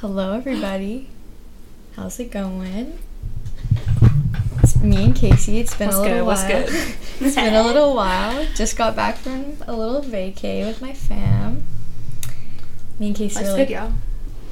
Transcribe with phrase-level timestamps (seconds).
[0.00, 1.08] Hello, everybody.
[1.96, 3.00] How's it going?
[4.62, 5.58] It's me and Casey.
[5.58, 6.24] It's been What's a little good?
[6.24, 6.66] What's while.
[6.66, 6.68] good?
[7.20, 8.46] it's been a little while.
[8.54, 11.64] Just got back from a little vacay with my fam.
[13.00, 13.92] Me and Casey Life's are good, like, yo.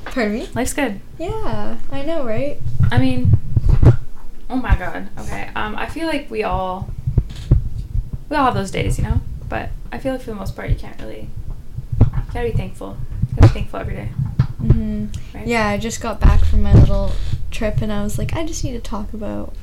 [0.07, 0.49] pardon me?
[0.53, 1.01] Life's good.
[1.17, 2.59] Yeah, I know, right?
[2.91, 3.31] I mean,
[4.51, 5.11] oh my god.
[5.17, 5.49] Okay.
[5.55, 6.91] Um, I feel like we all
[8.29, 9.21] we all have those days, you know.
[9.49, 11.29] But I feel like for the most part, you can't really.
[12.01, 12.97] You gotta be thankful.
[13.29, 14.09] You gotta be thankful every day.
[14.73, 15.47] Hmm Right?
[15.47, 17.13] Yeah, I just got back from my little
[17.51, 19.55] trip, and I was like, I just need to talk about,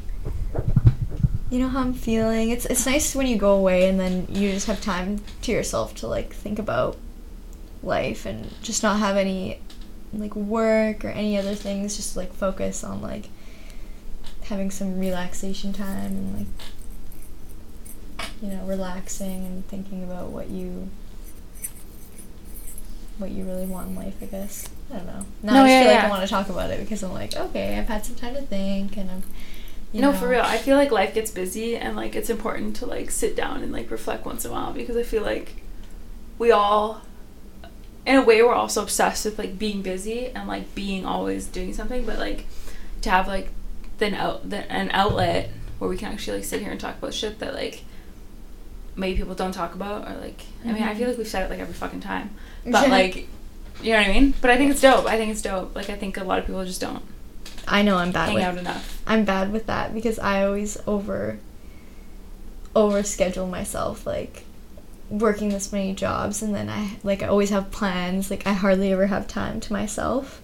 [1.50, 2.50] you know, how I'm feeling.
[2.50, 5.94] It's it's nice when you go away and then you just have time to yourself
[5.96, 6.98] to like think about
[7.84, 9.60] life and just not have any
[10.14, 11.96] like work or any other things.
[11.96, 13.30] Just like focus on like
[14.46, 16.48] having some relaxation time and like
[18.42, 20.90] you know relaxing and thinking about what you
[23.18, 24.68] what you really want in life, I guess.
[24.92, 25.26] I don't know.
[25.44, 26.04] Now No, I yeah, feel like.
[26.04, 28.42] I want to talk about it because I'm like, okay, I've had some time to
[28.42, 29.24] think and I'm
[29.92, 30.42] you no, know, for real.
[30.42, 33.72] I feel like life gets busy, and like it's important to like sit down and
[33.72, 35.54] like reflect once in a while because I feel like
[36.40, 37.02] we all,
[38.06, 41.74] in a way, we're also obsessed with like being busy and like being always doing
[41.76, 42.48] something, but like
[43.02, 43.52] to have like
[44.00, 47.14] then out the, an outlet where we can actually like sit here and talk about
[47.14, 47.84] shit that like
[48.96, 50.98] maybe people don't talk about or like I mean I Mhm.
[50.98, 52.32] feel like we've said it like every fucking time,
[52.66, 53.28] but like
[53.84, 54.34] you know what I mean.
[54.42, 55.06] But I think it's dope.
[55.06, 55.76] I think it's dope.
[55.76, 57.04] Like I think a lot of people just don't
[57.68, 59.02] I know I'm bad hang with out enough.
[59.08, 61.40] I'm bad with that because I always over
[62.76, 64.44] over schedule myself like
[65.10, 68.92] working this many jobs and then I like I always have plans like I hardly
[68.92, 70.42] ever have time to myself.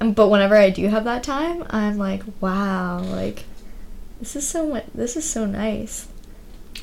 [0.00, 3.44] And but whenever I do have that time, I'm like, wow, like
[4.20, 6.08] this is so this is so nice.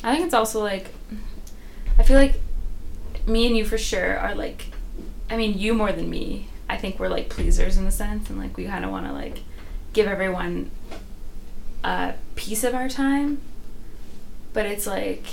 [0.03, 0.93] I think it's also like
[1.97, 2.39] I feel like
[3.27, 4.68] me and you for sure are like
[5.29, 6.47] I mean you more than me.
[6.69, 9.13] I think we're like pleasers in a sense and like we kind of want to
[9.13, 9.39] like
[9.93, 10.71] give everyone
[11.83, 13.41] a piece of our time.
[14.53, 15.25] But it's like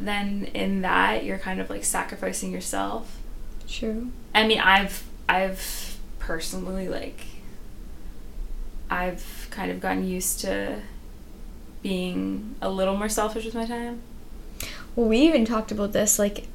[0.00, 3.18] then in that you're kind of like sacrificing yourself.
[3.68, 4.10] True.
[4.34, 7.24] I mean, I've I've personally like
[8.90, 10.80] I've kind of gotten used to
[11.82, 14.00] being a little more selfish with my time.
[14.96, 16.18] Well, we even talked about this.
[16.18, 16.46] Like,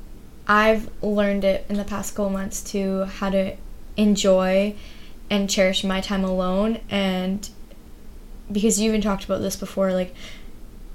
[0.48, 3.56] I've learned it in the past couple months to how to
[3.96, 4.76] enjoy
[5.30, 6.80] and cherish my time alone.
[6.90, 7.50] And
[8.52, 10.14] because you even talked about this before, like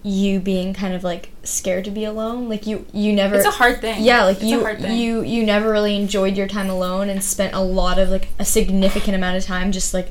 [0.03, 2.49] you being kind of like scared to be alone.
[2.49, 3.37] Like you, you never.
[3.37, 4.03] It's a hard thing.
[4.03, 7.61] Yeah, like It's you, you, you never really enjoyed your time alone and spent a
[7.61, 10.11] lot of like a significant amount of time just like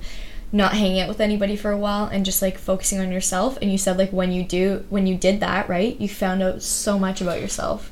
[0.52, 3.58] not hanging out with anybody for a while and just like focusing on yourself.
[3.62, 6.62] And you said like when you do, when you did that, right, you found out
[6.62, 7.92] so much about yourself.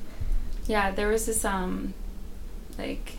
[0.68, 1.94] Yeah, there was this um
[2.78, 3.18] like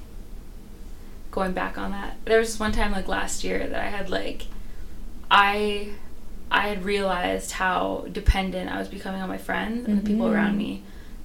[1.31, 2.17] going back on that.
[2.25, 4.47] There was this one time like last year that I had like
[5.31, 5.91] I
[6.51, 10.57] I had realized how dependent I was becoming on my friends and the people around
[10.57, 10.83] me.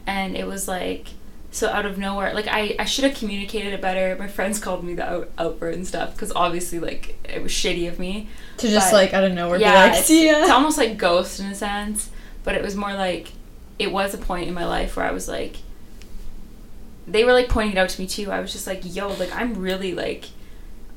[0.07, 1.07] And it was like
[1.53, 4.85] so out of nowhere like I, I should have communicated it better my friends called
[4.85, 8.69] me the out, outward and stuff because obviously like it was shitty of me To
[8.69, 11.47] just But- like out of nowhere yeah, be like, it's, it's almost like ghost in
[11.47, 12.09] a sense,
[12.45, 13.33] but it was more like
[13.79, 15.57] it was a point in my life where I was like
[17.07, 18.31] they were like pointing it out to me too.
[18.31, 20.25] I was just like, yo, like I'm really like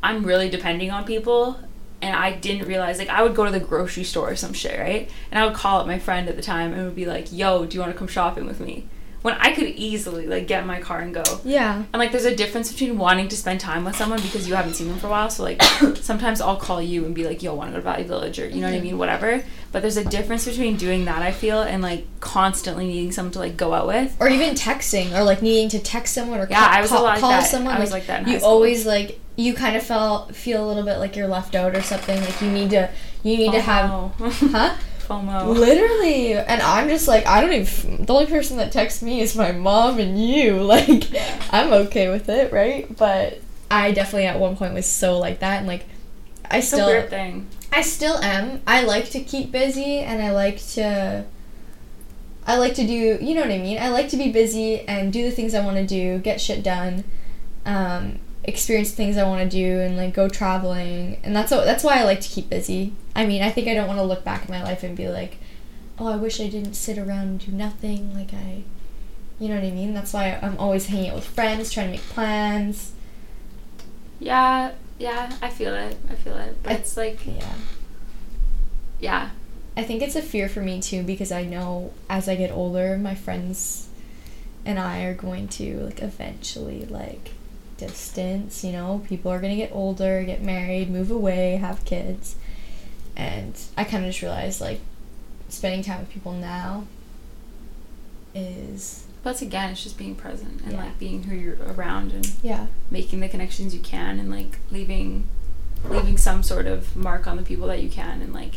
[0.03, 1.59] I'm really depending on people
[2.03, 4.79] and I didn't realize like I would go to the grocery store or some shit,
[4.79, 5.11] right?
[5.31, 7.65] And I would call up my friend at the time and would be like, "Yo,
[7.65, 8.87] do you want to come shopping with me?"
[9.25, 11.23] When I could easily like get in my car and go.
[11.45, 11.77] yeah.
[11.77, 14.75] And like, there's a difference between wanting to spend time with someone because you haven't
[14.75, 15.31] seen them for a while.
[15.31, 15.62] So like,
[15.97, 18.47] sometimes I'll call you and be like, "Yo, want to go to Valley Village?" or
[18.47, 19.43] you know what I mean, whatever.
[19.73, 21.23] But there's a difference between doing that.
[21.23, 24.15] I feel and like constantly needing someone to like go out with.
[24.21, 26.95] Or even texting, or like needing to text someone, or Yeah, call, I was a
[26.97, 27.51] lot like call that.
[27.51, 27.75] someone.
[27.75, 30.85] I was like that in you always like you kind of felt feel a little
[30.85, 32.21] bit like you're left out or something.
[32.21, 32.91] Like you need to
[33.23, 34.51] you need to oh, have, FOMO.
[34.51, 34.77] huh?
[35.07, 35.57] FOMO.
[35.57, 38.05] Literally, and I'm just like I don't even.
[38.05, 40.63] The only person that texts me is my mom and you.
[40.75, 41.05] Like,
[41.53, 42.95] I'm okay with it, right?
[42.97, 45.85] But I definitely at one point was so like that, and like
[46.51, 47.49] I It's still weird thing.
[47.73, 48.61] I still am.
[48.67, 51.25] I like to keep busy and I like to
[52.47, 53.79] I like to do, you know what I mean?
[53.79, 56.62] I like to be busy and do the things I want to do, get shit
[56.62, 57.05] done.
[57.67, 61.19] Um experience things I want to do and like go traveling.
[61.25, 62.93] And that's what, that's why I like to keep busy.
[63.17, 65.08] I mean, I think I don't want to look back at my life and be
[65.08, 65.38] like,
[65.99, 68.62] "Oh, I wish I didn't sit around and do nothing." Like I
[69.41, 69.94] you know what I mean?
[69.94, 72.93] That's why I'm always hanging out with friends, trying to make plans.
[74.20, 75.97] Yeah, yeah, I feel it.
[76.08, 76.56] I feel it.
[76.62, 77.55] But I- it's like, Yeah.
[79.00, 79.31] yeah,
[79.76, 82.97] I think it's a fear for me too because I know as I get older,
[82.97, 83.88] my friends
[84.64, 87.32] and I are going to like eventually like
[87.76, 88.65] distance.
[88.65, 92.37] You know, people are gonna get older, get married, move away, have kids,
[93.17, 94.81] and I kind of just realized like
[95.49, 96.87] spending time with people now
[98.35, 100.85] is But again, it's just being present and Yeah.
[100.85, 105.29] like being who you're around and yeah making the connections you can and like leaving
[105.88, 108.56] leaving some sort of mark on the people that you can and like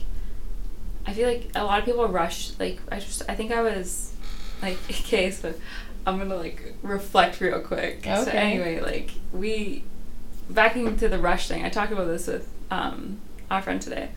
[1.05, 4.11] I feel like a lot of people rush like I just I think I was
[4.61, 5.53] like okay so
[6.07, 8.23] I'm gonna like reflect real quick Okay.
[8.23, 9.83] so anyway like we
[10.49, 13.19] back into the rush thing I talked about this with um
[13.51, 14.09] our friend today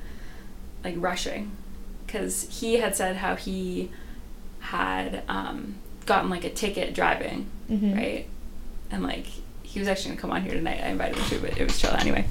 [0.84, 1.50] like rushing
[2.06, 3.90] because he had said how he
[4.60, 5.74] had um
[6.06, 7.96] gotten like a ticket driving Mhm.
[7.96, 8.26] right?
[8.90, 9.26] And like
[9.62, 10.80] he was actually gonna come on here tonight.
[10.82, 12.24] I invited him to, but it was chill anyway.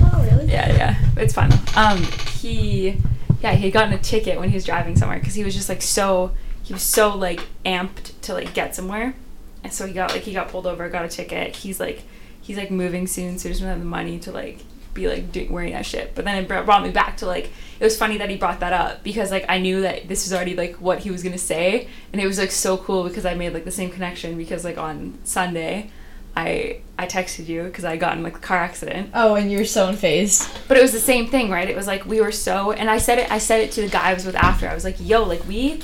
[0.00, 1.52] oh really Yeah, yeah, it's fine.
[1.76, 2.02] Um,
[2.40, 2.96] he,
[3.42, 5.68] yeah, he had gotten a ticket when he was driving somewhere because he was just
[5.68, 6.30] like so,
[6.66, 9.14] he was so like amped to like get somewhere,
[9.62, 11.54] and so he got like he got pulled over, got a ticket.
[11.54, 12.02] He's like,
[12.40, 15.52] he's like moving soon, so he doesn't have the money to like be like doing
[15.52, 16.16] wearing that shit.
[16.16, 18.72] But then it brought me back to like it was funny that he brought that
[18.72, 21.86] up because like I knew that this was already like what he was gonna say,
[22.12, 24.76] and it was like so cool because I made like the same connection because like
[24.76, 25.90] on Sunday.
[26.38, 29.56] I I texted you because I got in like a car accident, oh and you
[29.56, 31.66] were so unfazed but it was the same thing, right?
[31.66, 33.32] It was like we were so, and I said it.
[33.32, 34.68] I said it to the guy I was with after.
[34.68, 35.80] I was like, "Yo, like we,"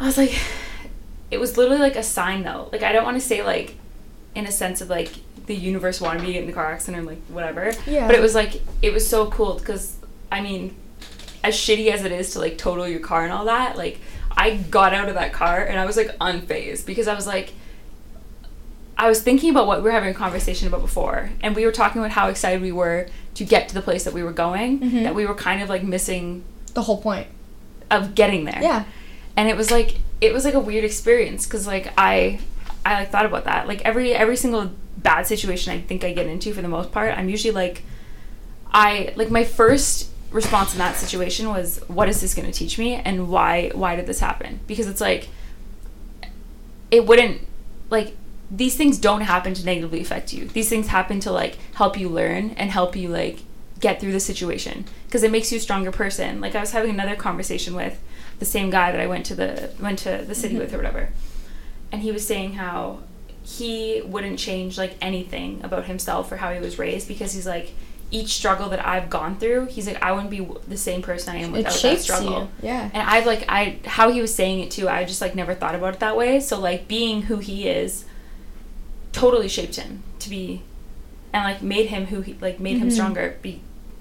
[0.00, 0.38] I was like,
[1.30, 2.68] it was literally like a sign though.
[2.72, 3.74] Like I don't want to say like,
[4.34, 5.10] in a sense of like
[5.46, 7.72] the universe wanted me to get in the car accident or like whatever.
[7.86, 8.06] Yeah.
[8.06, 9.96] But it was like it was so cool because
[10.30, 10.74] I mean,
[11.42, 14.00] as shitty as it is to like total your car and all that, like
[14.30, 17.52] I got out of that car and I was like unfazed because I was like.
[18.98, 21.70] I was thinking about what we were having a conversation about before, and we were
[21.70, 24.80] talking about how excited we were to get to the place that we were going.
[24.80, 25.02] Mhm.
[25.02, 27.26] That we were kind of like missing the whole point
[27.90, 28.58] of getting there.
[28.62, 28.84] yeah
[29.36, 32.40] And it was like it was like a weird experience because like I
[32.84, 33.68] I like thought about that.
[33.68, 37.16] Like every every single bad situation I think I get into for the most part,
[37.16, 37.82] I'm usually like
[38.72, 42.78] I like my first response in that situation was what is this going to teach
[42.78, 44.60] me and why why did this happen?
[44.66, 45.28] Because it's like
[46.90, 47.40] it wouldn't
[47.90, 48.14] like
[48.50, 50.46] these things don't happen to negatively affect you.
[50.46, 53.40] These things happen to like help you learn and help you like
[53.80, 56.40] get through the situation because it makes you a stronger person.
[56.40, 58.00] Like I was having another conversation with
[58.38, 60.58] the same guy that I went to the went to the city Mhm.
[60.60, 61.08] with or whatever.
[61.92, 62.98] And he was saying how
[63.42, 67.72] he wouldn't change like anything about himself or how he was raised because he's like
[68.10, 71.38] each struggle that I've gone through, he's like I wouldn't be the same person I
[71.38, 72.50] am without that struggle.
[72.62, 74.88] you yeah And I've like I how he was saying it too.
[74.88, 76.38] I just like never thought about it that way.
[76.40, 78.04] So like being who he is,
[79.12, 80.62] totally shaped him to be,
[81.32, 82.92] and like made him who he like made him Mhm.
[82.92, 83.36] stronger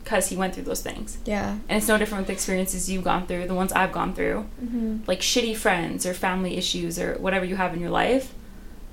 [0.05, 1.17] because he went through those things.
[1.25, 4.13] yeah And it's no different with the experiences you've gone through, the ones I've gone
[4.13, 4.99] through, mm-hmm.
[5.07, 8.33] like shitty friends or family issues or whatever you have in your life,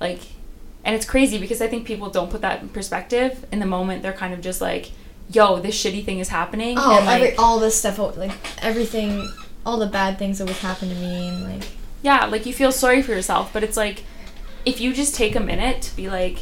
[0.01, 0.19] like.
[0.85, 3.45] And it's crazy because I think people don't put that in perspective.
[3.53, 4.91] In the moment, they're kind of just like,
[5.31, 9.31] "Yo, this shitty thing is happening." oh and, like, every all this stuff like everything
[9.65, 11.69] all the bad things that would happen to me and like
[12.01, 14.03] yeah, like you feel sorry for yourself, but it's like
[14.65, 16.39] if you just take a minute to be like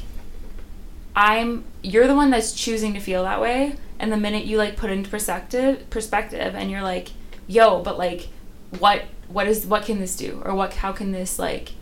[1.16, 4.76] I'm you're the one that's choosing to feel that way and the minute you like
[4.76, 7.10] put into perspective perspective and you're like,
[7.48, 8.28] "Yo, but like
[8.80, 11.74] what what is what can this do or what how can this like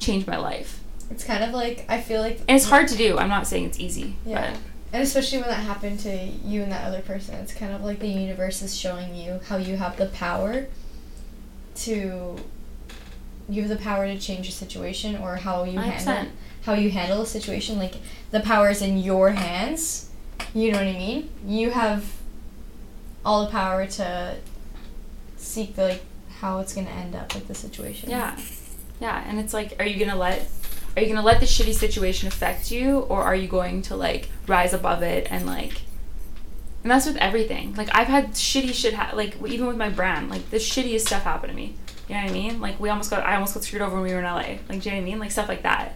[0.00, 0.80] change my life?"
[1.10, 3.16] it's kind of like I feel like And it's hard to do.
[3.18, 4.56] I'm not saying it's easy, Yeah.
[4.92, 7.98] And especially when that happened to you and that other person, it's kind of like
[7.98, 10.66] the universe is showing you how you have the power
[11.76, 12.36] to
[13.50, 16.28] you have the power to change a situation or how you handle 100%.
[16.62, 17.78] how you handle a situation.
[17.78, 17.94] Like
[18.30, 20.07] the power is in your hands.
[20.54, 21.30] You know what I mean?
[21.46, 22.12] You have
[23.24, 24.36] all the power to
[25.36, 26.02] seek the like
[26.40, 28.10] how it's gonna end up with the situation.
[28.10, 28.38] Yeah.
[29.00, 30.48] Yeah, and it's like are you to let
[30.96, 34.28] are you to let the shitty situation affect you or are you going to like
[34.46, 35.82] rise above it and like
[36.82, 37.74] and that's with everything.
[37.74, 41.22] Like I've had shitty shit ha- like even with my brand, like the shittiest stuff
[41.24, 41.74] happened to me.
[42.08, 42.60] You know what I mean?
[42.60, 44.58] Like we almost got I almost got screwed over when we were in LA.
[44.68, 45.18] Like do you know what I mean?
[45.18, 45.94] Like stuff like that.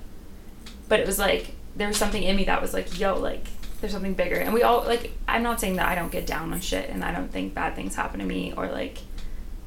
[0.89, 3.47] But it was like there was something in me that was like, yo, like
[3.83, 4.37] there's something bigger.
[4.37, 7.05] And we all like I'm not saying that I don't get down on shit and
[7.05, 8.99] I don't think bad things happen to me or like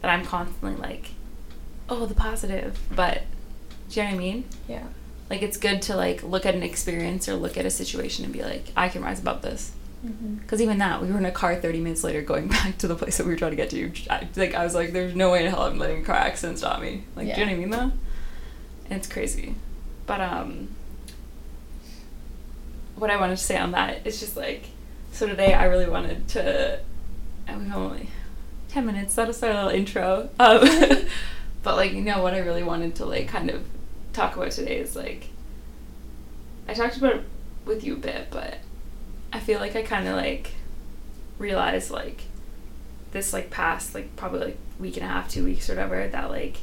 [0.02, 1.12] that I'm constantly like,
[1.90, 2.80] oh, the positive.
[2.90, 3.24] But
[3.90, 4.46] do you know what I mean?
[4.68, 4.86] Yeah.
[5.30, 8.34] Like it's good to like look at an experience or look at a situation and
[8.34, 9.74] be like, I can rise above this.
[10.06, 10.36] Mm-hmm.
[10.36, 12.96] Because even that, we were in a car 30 minutes later going back to the
[12.96, 13.92] place that we were trying to get to.
[14.10, 16.60] I, like, I was like, there's no way in hell I'm letting a car accident
[16.60, 17.04] stop me.
[17.16, 17.92] Like, do you know what I mean, though?
[18.90, 19.56] And it's crazy.
[20.06, 20.70] But, um,
[22.96, 24.66] what I wanted to say on that is just like,
[25.12, 26.80] so today I really wanted to,
[27.48, 28.10] and we've only
[28.70, 30.30] 10 minutes, that'll start a little intro.
[30.40, 30.68] Um,
[31.64, 33.66] but, like, you know, what I really wanted to, like, kind of
[34.14, 35.30] talk about today is, like,
[36.68, 37.22] I talked about
[37.66, 38.60] with you a bit, but
[39.32, 40.54] I feel like I kind of like
[41.38, 42.22] realized like
[43.12, 46.30] this like past like probably like week and a half, two weeks or whatever that
[46.30, 46.58] like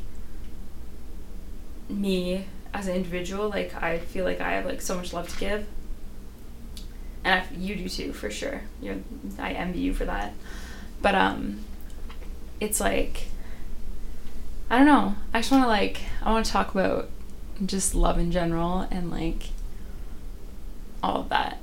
[1.88, 5.38] me as an individual like I feel like I have like so much love to
[5.38, 5.66] give,
[7.24, 8.62] and I, you do too for sure.
[8.80, 8.96] You're
[9.38, 10.32] I envy you for that,
[11.00, 11.60] but um,
[12.60, 13.28] it's like
[14.70, 15.14] I don't know.
[15.34, 17.08] I just want to like I want to talk about
[17.64, 19.50] just love in general and like
[21.02, 21.58] all of that.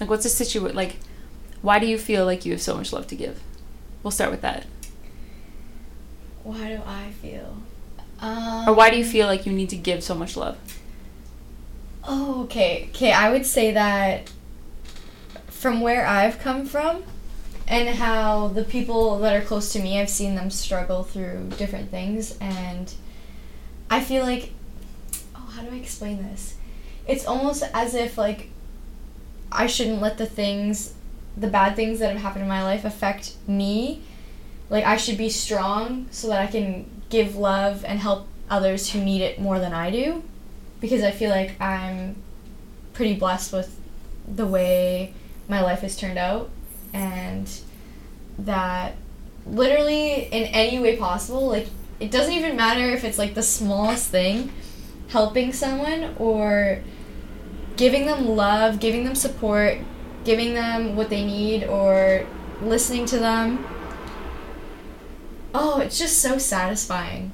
[0.00, 0.76] Like, what's the situation?
[0.76, 0.96] Like,
[1.62, 3.40] why do you feel like you have so much love to give?
[4.02, 4.66] We'll start with that.
[6.42, 7.56] Why do I feel?
[8.20, 10.56] Um, or why do you feel like you need to give so much love?
[12.04, 12.88] Oh, okay.
[12.90, 14.30] Okay, I would say that
[15.56, 17.02] from where I've come from
[17.66, 21.90] and how the people that are close to me, I've seen them struggle through different
[21.90, 22.92] things and
[23.90, 24.52] I feel like
[25.34, 26.56] oh, how do I explain this?
[27.08, 28.50] It's almost as if like
[29.50, 30.94] I shouldn't let the things
[31.36, 34.02] the bad things that have happened in my life affect me.
[34.68, 39.02] Like I should be strong so that I can give love and help others who
[39.02, 40.22] need it more than I do
[40.80, 42.16] because I feel like I'm
[42.92, 43.78] pretty blessed with
[44.28, 45.14] the way
[45.48, 46.50] my life has turned out
[46.92, 47.60] and
[48.38, 48.96] that
[49.46, 51.68] literally in any way possible like
[52.00, 54.52] it doesn't even matter if it's like the smallest thing
[55.08, 56.82] helping someone or
[57.76, 59.78] giving them love giving them support
[60.26, 62.26] giving them what they need or
[62.60, 63.64] listening to them.
[65.54, 67.32] Oh it's just so satisfying.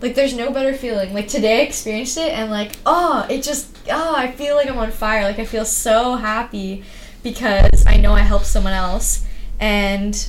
[0.00, 1.14] Like there's no better feeling.
[1.14, 4.78] Like today i experienced it and like oh it just oh i feel like i'm
[4.78, 5.22] on fire.
[5.22, 6.82] Like i feel so happy
[7.22, 9.26] because i know i helped someone else
[9.60, 10.28] and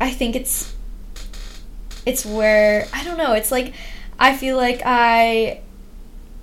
[0.00, 0.74] i think it's
[2.06, 3.74] it's where i don't know it's like
[4.18, 5.60] i feel like i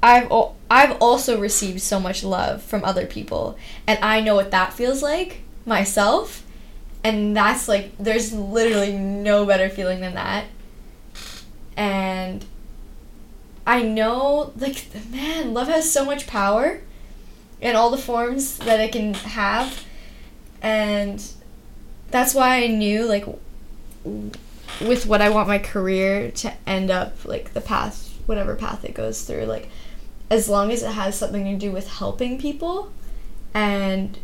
[0.01, 0.32] i've
[0.72, 5.01] i've also received so much love from other people and i know what that feels
[5.01, 6.44] like myself
[7.04, 10.46] and that's like there's literally no better feeling than that.
[11.78, 12.46] And
[13.68, 16.82] i know like man love has so much power
[17.62, 19.84] in all the forms that it can have.
[20.62, 21.24] And
[22.12, 23.25] that's why i knew like
[24.04, 24.32] w-
[24.82, 28.94] with what i want my career to end up like the path whatever path it
[28.94, 29.70] goes through like
[30.30, 32.92] as long as it has something to do with helping people
[33.54, 34.20] and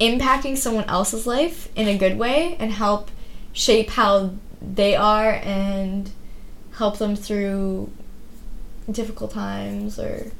[0.00, 3.10] impacting someone else's life in a good way and help
[3.52, 6.10] shape how they are and
[6.72, 7.90] help them through
[8.90, 10.30] difficult times or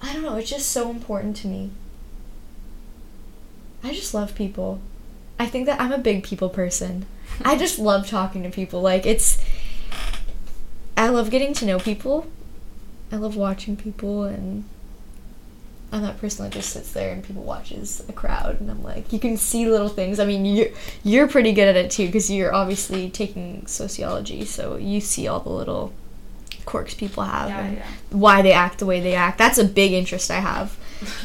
[0.00, 1.70] I don't know, it's just so important to me.
[3.82, 4.80] I just love people.
[5.38, 7.06] I think that I'm a big people person.
[7.44, 8.80] I just love talking to people.
[8.80, 9.42] Like it's
[10.96, 12.26] I love getting to know people.
[13.12, 14.64] I love watching people and
[15.90, 19.12] I'm that person that just sits there and people watches a crowd and I'm like
[19.12, 20.18] you can see little things.
[20.18, 20.68] I mean you're
[21.04, 25.40] you're pretty good at it too because you're obviously taking sociology so you see all
[25.40, 25.92] the little
[26.68, 27.86] quirks people have Yeah, and yeah.
[28.10, 29.38] why they act the way they act.
[29.38, 30.76] That's a big interest I have.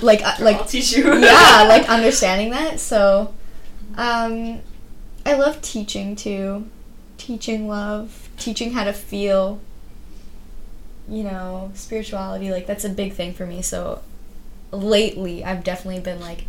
[0.01, 1.03] Like uh, like I'll teach you.
[1.19, 2.79] yeah, like understanding that.
[2.79, 3.33] So,
[3.97, 4.59] um,
[5.25, 6.67] I love teaching too.
[7.17, 9.59] Teaching love, teaching how to feel.
[11.09, 13.62] You know, spirituality, like that's a big thing for me.
[13.62, 14.01] So,
[14.71, 16.45] lately, I've definitely been like,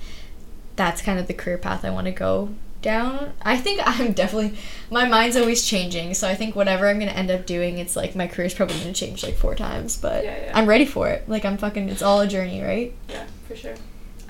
[0.77, 2.51] that's kind of the career path I want to go
[2.85, 3.33] down.
[3.43, 4.57] I think I'm definitely,
[4.91, 6.15] my mind's always changing.
[6.15, 8.93] So, I think whatever I'm to end up doing, it's like my career's probably to
[8.93, 9.97] change like four times.
[9.97, 10.53] But Yeah, yeah.
[10.55, 11.29] I'm ready for it.
[11.29, 12.95] Like, I'm fucking, it's all a journey, right?
[13.09, 13.75] yeah, for sure.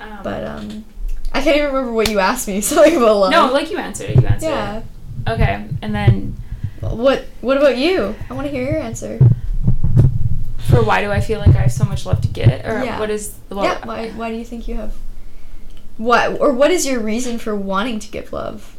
[0.01, 0.85] Um, But um,
[1.33, 2.57] I can't even remember what you asked me.
[2.71, 3.31] About love.
[3.31, 4.15] no, like you answered it.
[4.21, 4.77] You answered yeah.
[4.79, 4.83] it.
[5.27, 6.35] Okay, and then
[6.81, 8.15] What What about you?
[8.29, 9.17] I want to hear your answer.
[10.69, 12.99] for why do I feel like I have so much love to get, or Yeah.
[12.99, 13.85] what is well, yeah.
[13.85, 14.93] Why Why do you think you have?
[15.97, 18.75] What or what is your reason for wanting to give love?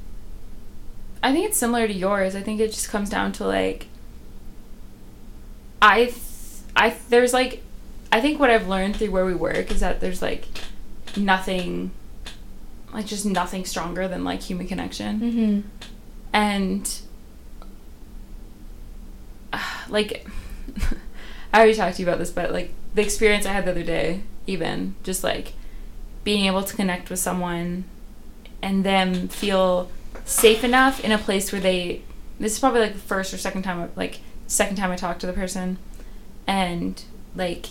[1.22, 2.34] I think it's similar to yours.
[2.36, 3.86] I think it just comes down to like
[5.80, 6.16] I th-
[6.74, 7.62] I th- there's like
[8.12, 10.46] I think what I've learned through where we work is that there's like
[11.16, 11.90] nothing
[12.92, 15.20] like just nothing stronger than like human connection.
[15.20, 15.60] Mm-hmm.
[16.32, 17.00] And
[19.88, 20.26] like
[21.52, 23.82] I already talked to you about this, but like the experience I had the other
[23.82, 25.54] day, even just like
[26.26, 27.84] being able to connect with someone
[28.60, 29.88] and them feel
[30.24, 32.02] safe enough in a place where they
[32.40, 34.18] this is probably like the first or second time like
[34.48, 35.78] second time I talked to the person
[36.46, 37.00] and
[37.36, 37.66] like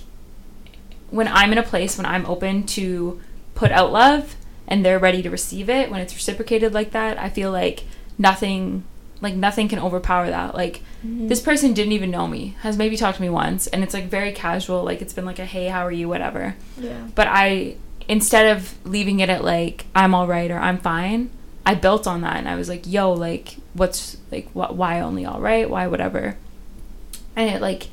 [1.10, 3.20] when I'm in a place when I'm open to
[3.56, 4.36] put out love
[4.70, 7.84] and they're ready to receive it when it's reciprocated like that I feel like
[8.18, 8.86] nothing
[9.22, 10.56] like nothing can overpower that.
[10.56, 11.28] Like Mhm.
[11.30, 14.06] this person didn't even know me, has maybe talked to me once, and it's like
[14.10, 14.84] very casual.
[14.84, 16.56] Like it's been like a hey, how are you, whatever.
[16.80, 16.98] Yeah.
[17.16, 17.76] But I
[18.08, 21.30] instead of leaving it at like I'm all right or I'm fine,
[21.66, 25.26] I built on that and I was like, yo, like what's like what why only
[25.26, 25.70] all right?
[25.70, 26.38] Why whatever?
[27.36, 27.88] And it like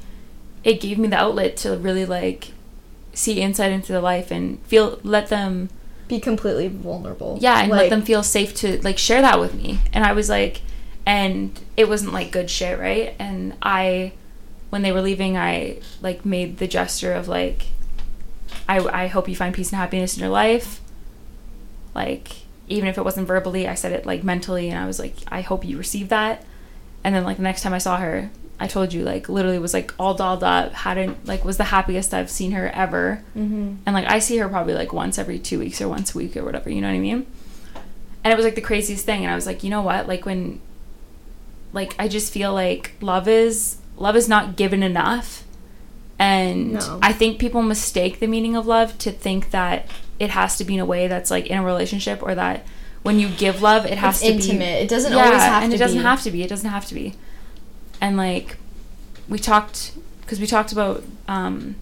[0.64, 2.52] it gave me the outlet to really like
[3.14, 5.68] see insight into the life and feel let them
[6.08, 7.36] Be completely vulnerable.
[7.40, 10.30] yeah and let them feel safe to like share that with me and i was
[10.30, 10.62] like
[11.04, 14.12] and it wasn't like good shit right and i
[14.70, 17.66] when they were leaving i like made the gesture of like
[18.68, 20.80] i i hope you find peace and happiness in your life
[21.94, 22.32] like
[22.68, 25.40] even if it wasn't verbally i said it like mentally and i was like i
[25.40, 26.44] hope you receive that
[27.04, 29.74] and then like the next time i saw her i told you like literally was
[29.74, 33.76] like all dolled up hadn't like was the happiest i've seen her ever Mhm.
[33.84, 36.36] and like I see her probably like once every two weeks or once a week
[36.36, 37.26] or whatever, you know what I mean?
[38.24, 40.06] And it was like the craziest thing, and I was like, you know what?
[40.06, 40.60] Like when,
[41.72, 45.41] like I just feel like love is love is not given enough,
[46.22, 46.98] and No.
[47.02, 49.86] I think people mistake the meaning of love to think that
[50.18, 52.64] it has to be in a way that's like in a relationship or that
[53.02, 54.48] when you give love it has It's to intimate.
[54.48, 54.82] be intimate.
[54.84, 56.04] It doesn't always have and to it doesn't be.
[56.04, 56.42] have to be.
[56.44, 57.14] It doesn't have to be.
[58.00, 58.56] And like
[59.28, 61.76] we talked because we talked about um,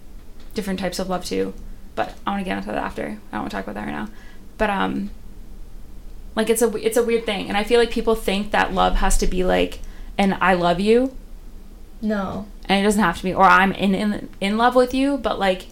[0.54, 1.52] different types of love too,
[1.94, 3.04] but I want to get into that after.
[3.04, 4.08] I don't want to talk about that right now.
[4.58, 5.10] But um,
[6.36, 8.96] like it's a it's a weird thing, and I feel like people think that love
[8.96, 9.80] has to be like
[10.18, 11.14] an I love you,
[12.02, 12.46] No.
[12.70, 15.38] And it doesn't have to be, or I'm in in in love with you, but
[15.40, 15.66] like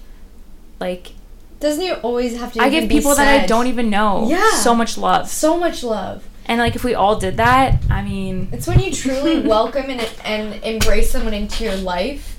[0.80, 1.12] like
[1.60, 4.28] Doesn't it always have to I even give be people that I don't even know
[4.28, 4.50] Yeah.
[4.56, 6.24] so much love, so much love.
[6.46, 10.00] and like if we all did that, I mean, It's when you truly welcome and
[10.24, 12.36] and embrace someone into your life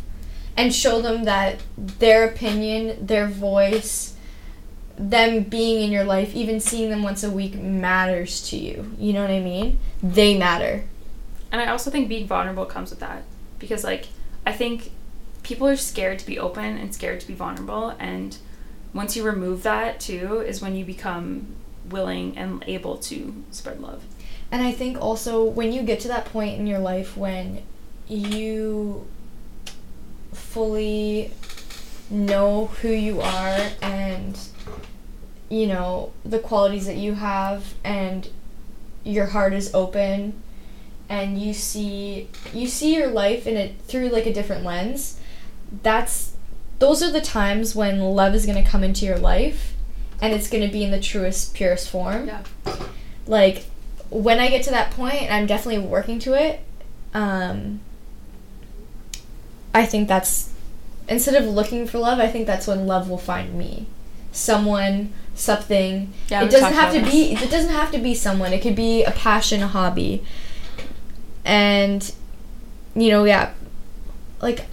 [0.58, 4.14] and show them that their opinion, their voice,
[4.98, 8.92] them being in your life, even seeing them once a week matters to you.
[9.00, 9.80] You know what I mean?
[10.04, 10.84] They matter.
[11.52, 13.24] And I also think being vulnerable comes with that
[13.58, 14.08] because like
[14.50, 14.90] I think
[15.44, 18.36] people are scared to be open and scared to be vulnerable and
[18.96, 21.56] once you remove that too is when you become
[21.88, 24.04] willing and able to spread love.
[24.52, 27.62] And I think also when you get to that point in your life when
[28.08, 29.06] you
[30.34, 31.32] fully
[32.10, 34.36] know who you are and
[35.48, 38.28] you know the qualities that you have and
[39.04, 40.42] your heart is open
[41.10, 45.20] and you see you see your life in it through like a different lens
[45.84, 46.34] that's
[46.80, 49.74] those are the times when love is going to come into your life
[50.22, 52.44] and it's going to be in the truest purest form Yeah.
[53.28, 53.66] like
[54.12, 56.62] when I get to that point, and I'm definitely working to it.
[57.14, 57.80] Um,
[59.74, 60.52] I think that's
[61.08, 63.86] instead of looking for love, I think that's when love will find me.
[64.32, 66.12] Someone, something.
[66.30, 67.34] Yeah, it doesn't have to about be.
[67.34, 68.52] It doesn't have to be someone.
[68.52, 70.24] It could be a passion, a hobby,
[71.50, 72.14] and
[72.96, 73.52] you know, yeah,
[74.42, 74.66] like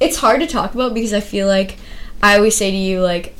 [0.00, 1.76] it's hard to talk about because I feel like
[2.22, 3.34] I always say to you like.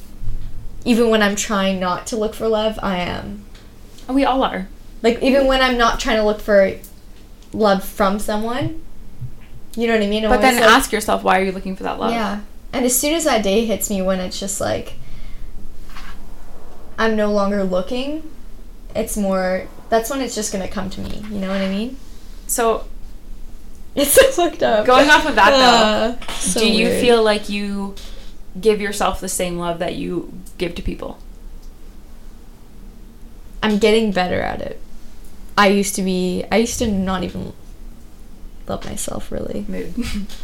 [0.87, 3.47] Even when I'm trying not to look for love, I am.
[4.07, 4.69] We all are.
[5.03, 6.73] Like even when I'm not trying to look for
[7.55, 8.83] love from someone,
[9.77, 10.25] you know what I mean.
[10.27, 12.13] I'm But then like- ask yourself why are you looking for that love?
[12.13, 12.41] Yeah,
[12.75, 14.99] and as soon as that day hits me, when it's just like
[16.99, 18.31] I'm no longer looking,
[18.95, 19.67] it's more.
[19.89, 21.25] That's when it's just gonna come to me.
[21.31, 21.97] You know what I mean?
[22.47, 22.85] So
[23.95, 24.87] It's so fucked up.
[24.87, 27.01] Going off of that, though, ah, so do you weird.
[27.01, 27.95] feel like you
[28.61, 31.19] give yourself the same love that you give to people?
[33.63, 34.81] I'm getting better at it.
[35.57, 36.45] I used to be.
[36.51, 37.53] I used to not even
[38.67, 39.95] love myself really Mood.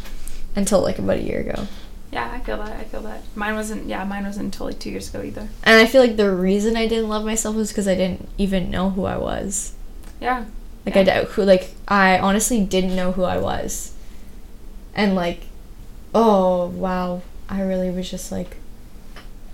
[0.55, 1.67] until like about a year ago.
[2.11, 2.77] yeah, I feel that.
[2.79, 3.21] I feel that.
[3.35, 3.87] Mine wasn't.
[3.87, 5.49] Yeah, mine wasn't until like two years ago either.
[5.63, 8.71] And I feel like the reason I didn't love myself was because I didn't even
[8.71, 9.73] know who I was.
[10.21, 10.45] Yeah.
[10.85, 11.01] Like Yeah.
[11.01, 13.93] I d- who like I honestly didn't know who I was.
[14.95, 15.41] And like
[16.13, 18.57] oh wow, I really was just like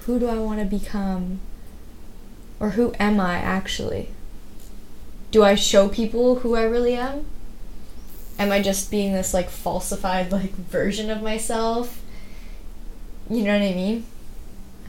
[0.01, 1.39] who do I want to become?
[2.59, 4.09] Or who am I actually?
[5.31, 7.25] Do I show people who I really am?
[8.39, 12.01] Am I just being this like falsified like version of myself?
[13.29, 14.05] You know what I mean?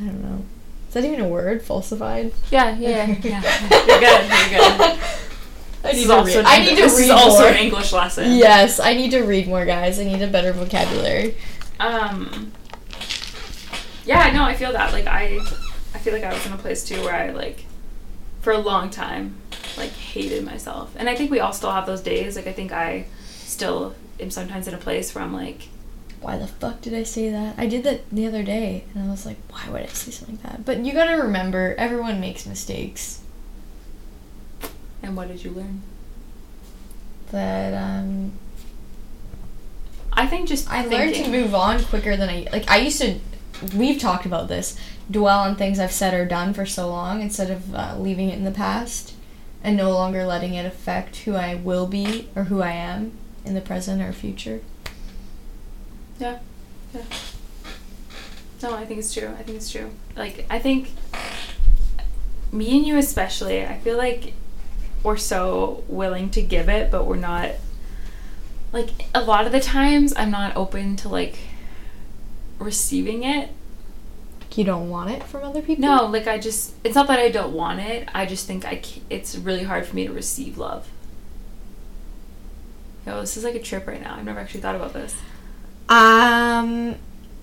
[0.00, 0.44] I don't know.
[0.86, 1.62] Is that even a word?
[1.62, 2.32] Falsified?
[2.50, 2.76] Yeah.
[2.78, 3.06] Yeah.
[3.06, 3.42] Yeah.
[3.42, 3.86] yeah.
[3.86, 4.52] You're good.
[4.52, 4.98] You're good.
[5.88, 6.44] I need to read.
[6.46, 7.48] I need to this read is also more.
[7.48, 8.32] an English lesson.
[8.32, 9.98] Yes, I need to read more, guys.
[9.98, 11.36] I need a better vocabulary.
[11.80, 12.52] Um.
[14.04, 14.92] Yeah, no, I feel that.
[14.92, 15.38] Like I,
[15.94, 17.64] I feel like I was in a place too where I like,
[18.40, 19.34] for a long time,
[19.76, 22.34] like hated myself, and I think we all still have those days.
[22.36, 25.68] Like I think I still am sometimes in a place where I'm like,
[26.20, 27.54] Why the fuck did I say that?
[27.58, 30.38] I did that the other day, and I was like, why would I say something
[30.42, 30.64] like that?
[30.64, 33.20] But you gotta remember, everyone makes mistakes.
[35.02, 35.82] And what did you learn?
[37.30, 38.32] that um
[40.12, 42.68] I think just I learned to move on quicker than I like.
[42.68, 43.20] I used to.
[43.76, 44.76] We've talked about this.
[45.10, 48.36] Dwell on things I've said or done for so long instead of uh, leaving it
[48.36, 49.14] in the past,
[49.62, 53.12] and no longer letting it affect who I will be or who I am
[53.44, 54.60] in the present or future.
[56.18, 56.38] Yeah.
[56.92, 57.02] Yeah.
[58.62, 59.28] No, I think it's true.
[59.28, 59.90] I think it's true.
[60.16, 60.90] Like, I think
[62.50, 64.34] me and you especially, I feel like
[65.02, 67.52] we're so willing to give it, but we're not
[68.72, 71.38] like a lot of the times I'm not open to like
[72.58, 73.50] receiving it.
[74.54, 75.82] You don't want it from other people.
[75.82, 78.08] No, like I just it's not that I don't want it.
[78.12, 80.88] I just think I it's really hard for me to receive love.
[83.06, 84.16] Yo, this is like a trip right now.
[84.16, 85.14] I've never actually thought about this.
[85.88, 86.96] Um,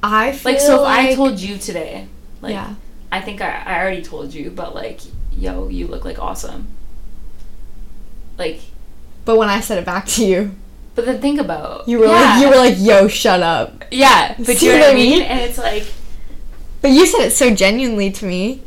[0.03, 2.07] I feel Like, so if like, I told you today,
[2.41, 2.75] like, yeah,
[3.11, 4.99] I think I, I already told you, but like,
[5.31, 6.67] yo, you look like awesome.
[8.37, 8.61] Like,
[9.25, 10.55] but when I said it back to you,
[10.95, 12.11] but then think about you were yeah.
[12.11, 15.19] like, you were like, "Yo, shut up." yeah, but See you know what I mean?
[15.19, 15.21] mean?
[15.23, 15.85] And it's like,
[16.81, 18.61] But you said it so genuinely to me.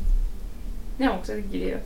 [0.98, 1.80] no because I think you do.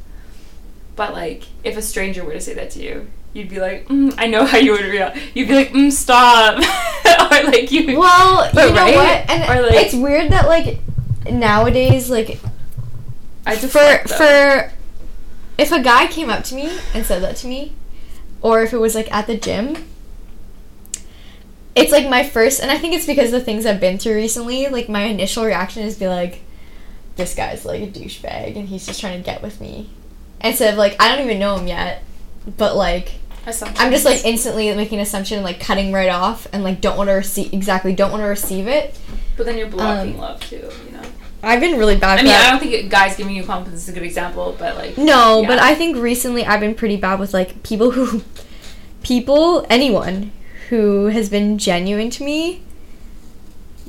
[0.96, 4.14] But like, if a stranger were to say that to you, you'd be like, mm,
[4.18, 5.18] I know how you would react.
[5.34, 6.56] You'd be like, mm, stop,
[7.32, 7.98] or like you.
[7.98, 8.94] Well, But you know right?
[8.94, 9.30] what?
[9.30, 10.78] And Or, like- it's weird that like
[11.30, 12.38] nowadays, like
[13.46, 14.72] I for for
[15.58, 17.74] if a guy came up to me and said that to me,
[18.40, 19.76] or if it was like at the gym,
[21.74, 24.16] it's like my first, and I think it's because of the things I've been through
[24.16, 24.68] recently.
[24.68, 26.42] Like my initial reaction is be like,
[27.16, 29.90] "This guy's like a douchebag, and he's just trying to get with me,"
[30.40, 32.02] instead of like I don't even know him yet,
[32.58, 33.12] but like
[33.46, 36.96] I'm just like instantly making an assumption and like cutting right off and like don't
[36.96, 38.98] want to receive exactly don't want to receive it.
[39.36, 41.02] But then you're blocking um, love too, you know.
[41.42, 42.20] I've been really bad.
[42.20, 42.46] I mean, that.
[42.46, 44.96] I don't think guys giving you compliments is a good example, but like.
[44.96, 45.48] No, yeah.
[45.48, 48.22] but I think recently I've been pretty bad with like people who,
[49.02, 50.32] people, anyone
[50.68, 52.62] who has been genuine to me.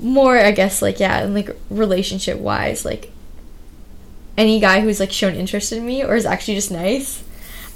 [0.02, 3.12] More, I guess, like yeah, and like relationship wise, like
[4.38, 7.24] any guy who's like shown interest in me or is actually just nice.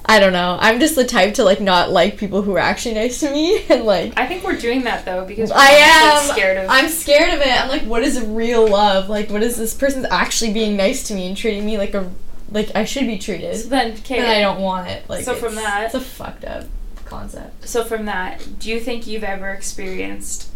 [0.09, 0.57] I don't know.
[0.59, 3.65] I'm just the type to like not like people who are actually nice to me
[3.69, 6.69] and like I think we're doing that though because we're I am scared of.
[6.69, 7.61] I'm scared of it.
[7.61, 9.09] I'm like, what is real love?
[9.09, 12.09] Like, what is this person's actually being nice to me and treating me like a
[12.51, 13.55] like I should be treated?
[13.57, 14.19] so then, okay.
[14.19, 15.09] and I don't want it.
[15.09, 16.65] Like, So from that- it's a fucked up
[17.03, 17.67] concept.
[17.67, 20.49] So from that, do you think you've ever experienced,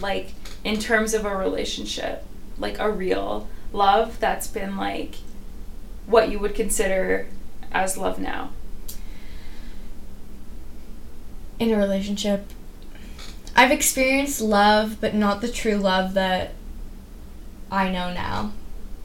[0.00, 2.24] like, in terms of a relationship,
[2.58, 5.16] like a real love that's been like,
[6.06, 7.26] what you would consider
[7.74, 8.50] as love now?
[11.58, 12.46] In a relationship,
[13.56, 16.54] I've experienced love, but not the true love that
[17.70, 18.52] I know now.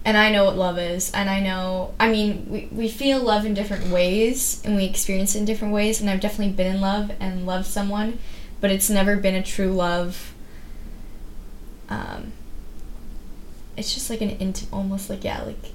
[0.06, 1.94] And I know what love is, and I know.
[2.00, 5.74] I mean, we, we feel love in different ways, and we experience it in different
[5.74, 6.00] ways.
[6.00, 8.18] And I've definitely been in love and loved someone,
[8.62, 10.34] but it's never been a true love.
[11.90, 12.32] Um,
[13.76, 15.74] it's just like an int, almost like yeah, like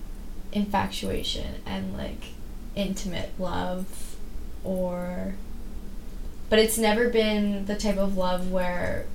[0.53, 2.29] infatuation and like
[2.77, 4.17] intimate love,
[4.63, 5.35] or.
[6.51, 9.07] But it's never been the type of love where,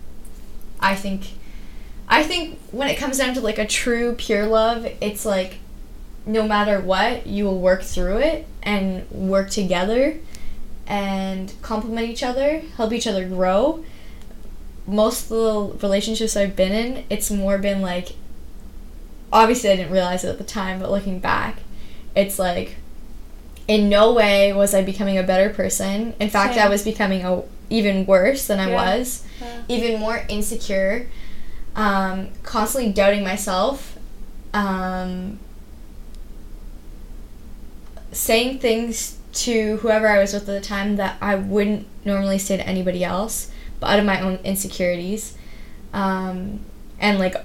[0.79, 1.33] I think,
[2.07, 5.59] I think when it comes down to like a true pure love, it's like
[6.25, 10.17] no matter what, you will work through it and work together
[10.85, 13.83] and complement each other, help each other grow.
[14.85, 18.13] Most of the relationships I've been in, it's more been like
[19.31, 21.59] obviously I didn't realize it at the time, but looking back,
[22.15, 22.75] it's like
[23.69, 26.15] in no way was I becoming a better person.
[26.19, 28.75] In fact, I was becoming a even worse than I Yeah.
[28.95, 29.23] was
[29.69, 31.05] even more insecure,
[31.75, 33.95] um, constantly doubting myself,
[34.55, 35.37] um,
[38.11, 42.57] saying things to whoever I was with at the time that I wouldn't normally say
[42.57, 45.35] to anybody else, but out of my own insecurities,
[45.93, 46.59] um,
[46.99, 47.35] and like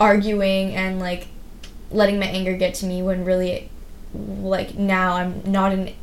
[0.00, 1.28] arguing and like
[1.90, 3.69] letting my anger get to me when really,
[4.14, 5.94] like now I'm not an,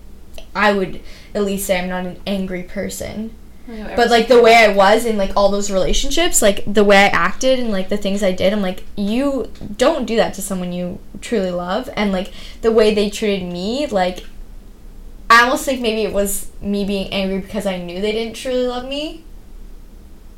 [0.55, 1.01] I would
[1.35, 3.35] at least say I'm not an angry person
[3.67, 7.07] but like the way I was in like all those relationships, like the way I
[7.07, 10.71] acted and like the things I did, I'm like, you don't do that to someone
[10.71, 14.25] you truly love, and like the way they treated me, like
[15.29, 18.67] I almost think maybe it was me being angry because I knew they didn't truly
[18.67, 19.23] love me.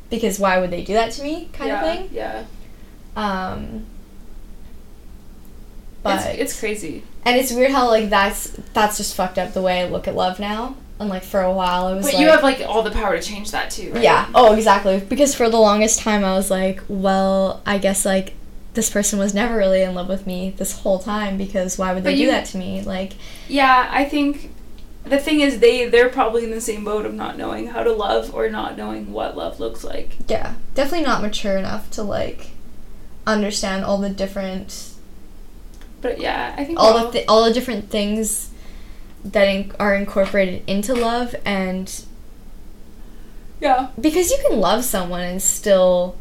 [0.09, 2.09] Because why would they do that to me, kind yeah, of thing.
[2.11, 2.45] Yeah.
[3.15, 3.85] Um,
[6.01, 7.03] but it's, it's crazy.
[7.25, 10.15] And it's weird how like that's that's just fucked up the way I look at
[10.15, 10.75] love now.
[10.99, 13.15] And like for a while, I was But like, you have like all the power
[13.15, 14.03] to change that too, right?
[14.03, 14.29] Yeah.
[14.35, 14.99] Oh, exactly.
[14.99, 18.33] Because for the longest time, I was like, well, I guess like
[18.73, 22.03] this person was never really in love with me this whole time because why would
[22.03, 22.81] they But do that to me?
[22.81, 23.13] Like,
[23.47, 24.51] Yeah, I think
[25.05, 27.91] the thing is they they're probably in the same boat of not knowing how to
[27.93, 30.17] love or not knowing what love looks like.
[30.27, 32.51] Yeah, definitely not mature enough to like
[33.25, 34.88] understand all the different
[36.01, 38.49] But yeah, I think all the th- all the different things
[39.25, 42.03] that in- are incorporated into love and
[43.61, 43.89] yeah.
[43.99, 46.15] Because you can love someone and still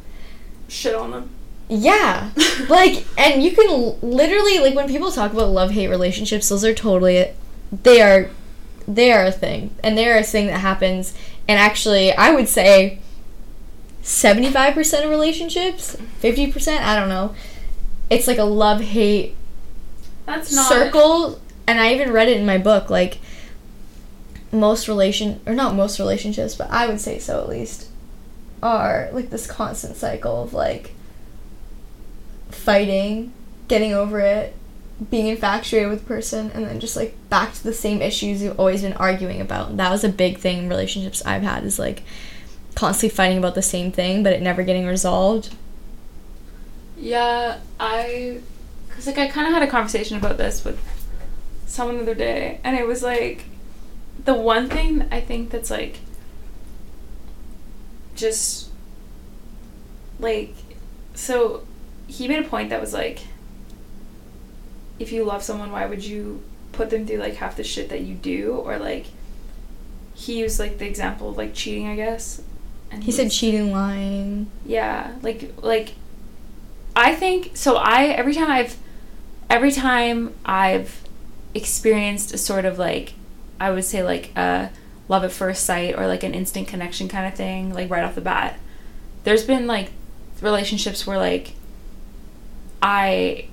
[0.66, 1.30] shit on them.
[1.68, 2.30] yeah.
[2.68, 6.64] Like and you can l- literally like when people talk about love hate relationships those
[6.64, 7.28] are totally
[7.70, 8.30] they are
[8.88, 9.70] they are a thing.
[9.84, 11.14] And they are a thing that happens.
[11.46, 12.98] And actually i would say
[14.02, 17.34] 75% of relationships 50% i don't know
[18.10, 19.34] it's like a love hate
[20.28, 23.18] That's not circle and i even read it in my book like
[24.52, 27.88] most relation or not most relationships but i would say so at least
[28.62, 30.94] are like this constant cycle of like
[32.50, 33.32] fighting
[33.68, 34.54] getting over it
[35.10, 38.58] being infatuated with a person and then just like back to the same issues you've
[38.58, 39.76] always been arguing about.
[39.76, 42.02] That was a big thing in relationships i've had is like
[42.74, 45.54] constantly fighting about the same thing but it never getting resolved.
[46.96, 48.40] Yeah, I,
[48.98, 50.76] cause like I kind of had a conversation about this with
[51.66, 53.44] someone the other day, and it was like,
[54.24, 56.00] the one thing I think that's like,
[58.16, 58.70] just,
[60.18, 60.52] like,
[61.14, 61.64] so,
[62.08, 63.20] he made a point that was like,
[64.98, 68.00] if you love someone, why would you put them through like half the shit that
[68.00, 69.06] you do, or like,
[70.14, 72.42] he used like the example of like cheating, I guess.
[72.90, 75.94] And he said was- cheating lying yeah, like like
[76.96, 78.76] I think so I every time I've
[79.50, 81.02] every time I've
[81.54, 83.14] experienced a sort of like
[83.60, 84.70] I would say like a
[85.08, 88.14] love at first sight or like an instant connection kind of thing, like right off
[88.14, 88.58] the bat.
[89.24, 89.90] There's been like
[90.40, 91.54] relationships where like
[92.80, 93.48] I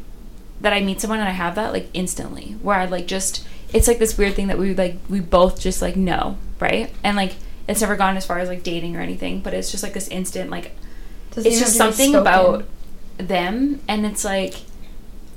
[0.62, 3.88] that I meet someone and I have that like instantly where I like just it's
[3.88, 6.92] like this weird thing that we like we both just like know, right?
[7.04, 7.34] And like
[7.68, 10.08] it's never gone as far as like dating or anything, but it's just like this
[10.10, 10.72] instant like
[11.32, 12.66] Doesn't it's just have to be something about
[13.18, 14.56] them and it's like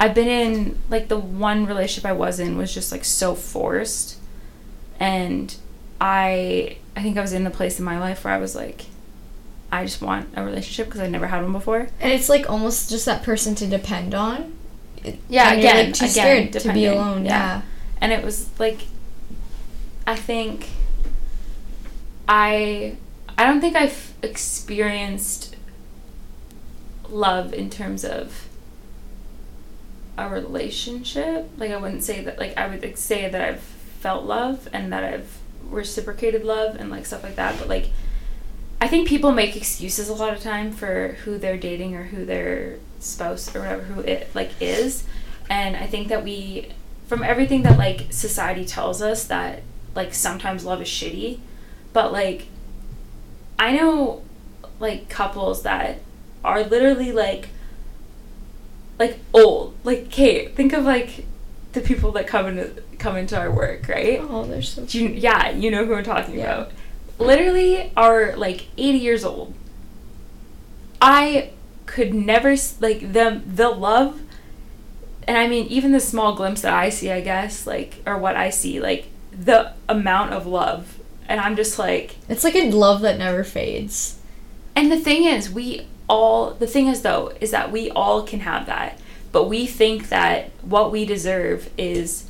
[0.01, 4.19] I've been in like the one relationship I was in was just like so forced
[5.01, 5.55] and
[6.01, 8.87] I I think I was in a place in my life where I was like
[9.71, 11.89] I just want a relationship because I never had one before.
[12.01, 14.57] And it's like almost just that person to depend on.
[15.29, 17.25] Yeah, and again, like, too again, scared to be alone.
[17.25, 17.31] yeah.
[17.31, 17.63] Yeah.
[18.01, 18.81] and it was like
[20.09, 20.69] i think
[22.29, 22.97] i
[23.39, 25.55] i don't think i've experienced
[27.09, 28.48] love in terms of
[30.19, 34.69] a relationship like i wouldn't say that like i would say that i've felt love
[34.73, 35.39] and that i've
[35.71, 37.91] reciprocated love and like stuff like that but like
[38.81, 42.25] i think people make excuses a lot of time for who they're dating or who
[42.25, 45.05] their spouse or whatever who it like is.
[45.51, 46.73] And i think that we
[47.07, 49.63] from everything that like society tells us that
[49.95, 51.41] like sometimes love is shitty
[51.93, 52.47] but like
[53.59, 54.23] i know
[54.79, 56.01] like couples that
[56.45, 57.49] are literally like
[58.99, 61.25] like old like kate think of like
[61.73, 64.83] the people that come into come into our work right Oh, they're so.
[64.89, 66.55] You, yeah you know who i'm talking Yeah.
[66.63, 66.73] about
[67.19, 69.55] literally are like 80 years old
[71.01, 71.51] i
[71.87, 74.21] could never like them the love
[75.27, 78.35] and I mean, even the small glimpse that I see, I guess, like, or what
[78.35, 80.97] I see, like, the amount of love.
[81.29, 84.19] And I'm just like, It's like a love that never fades.
[84.75, 88.41] and the thing is, we all, the thing is, though, is that we all can
[88.41, 88.99] have that.
[89.33, 92.25] But we think that what we deserve is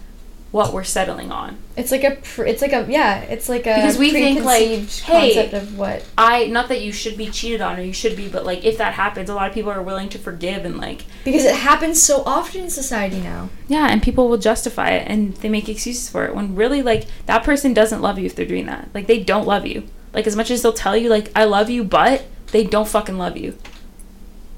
[0.50, 1.58] what we're settling on.
[1.76, 2.16] It's like a.
[2.16, 2.86] Pr- it's like a.
[2.88, 3.20] Yeah.
[3.20, 3.74] It's like a.
[3.76, 6.04] Because we think, like, hey- concept of what.
[6.16, 8.78] I, not that you should be cheated on or you should be, but like, if
[8.78, 12.02] that happens, a lot of people are willing to forgive and like, Because it happens
[12.02, 13.50] so often in society now.
[13.68, 17.04] yeah, and people will justify it and they make excuses for it when really, like,
[17.26, 18.88] that person doesn't love you if they're doing that.
[18.94, 19.86] Like, they don't love you.
[20.14, 23.18] Like, as much as they'll tell you, like, I love you, but they don't fucking
[23.18, 23.56] love you.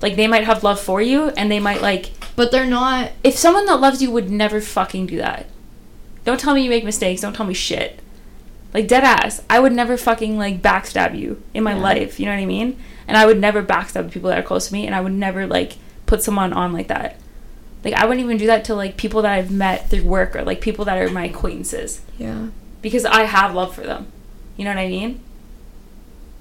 [0.00, 3.12] Like, they might have love for you and they might, like, But they're not.
[3.22, 5.46] if someone that loves you would never fucking do that.
[6.24, 7.20] Don't tell me you make mistakes.
[7.20, 8.00] Don't tell me shit.
[8.72, 9.42] Like dead ass.
[9.50, 11.81] I would never fucking like backstab you in my Yeah.
[11.83, 12.20] life.
[12.20, 12.79] You know what I mean?
[13.09, 14.87] And I would never backstab people that are close to me.
[14.87, 15.72] And I would never like
[16.07, 17.16] put someone on like that.
[17.85, 20.42] Like I wouldn't even do that to like people that I've met through work or
[20.44, 22.48] like people that are my acquaintances Yeah.
[22.83, 24.07] because I have love for them.
[24.57, 25.20] You know what I mean?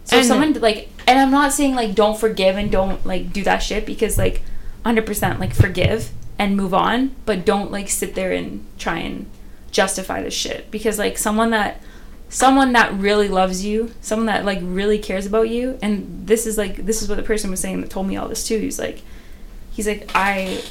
[0.09, 3.43] So if someone like, and I'm not saying like don't forgive and don't like do
[3.43, 4.41] that shit because like,
[4.83, 9.27] hundred percent like forgive and move on, but don't like sit there and try and
[9.71, 10.71] justify this shit.
[10.71, 11.81] Because like someone that
[12.27, 16.59] someone that really loves you someone that like really cares about you and this is
[16.59, 18.59] like this is what the person was saying that told me all this too.
[18.59, 19.01] He's like
[19.71, 20.61] he's like i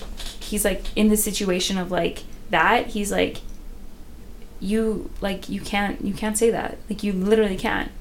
[0.40, 3.40] he's like in the situation of like that he's like
[4.60, 6.78] you like you can't you can't say that.
[6.90, 7.92] Like you literally can't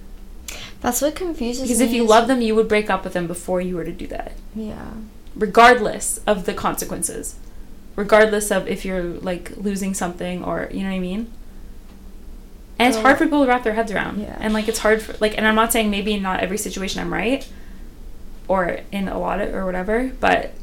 [0.82, 1.86] That's what confuses because me.
[1.86, 3.92] Because if you love them you would break up with them before you were to
[3.92, 4.92] do that Yeah.
[5.36, 7.36] regardless of the consequences
[7.96, 11.32] regardless of if you're like losing something or you know what i mean
[12.80, 14.38] and it's hard for people to wrap their heads around Yeah.
[14.40, 17.02] and like it's hard for like and i'm not saying maybe in not every situation
[17.02, 17.48] i'm right
[18.48, 20.54] or in a lot of or whatever but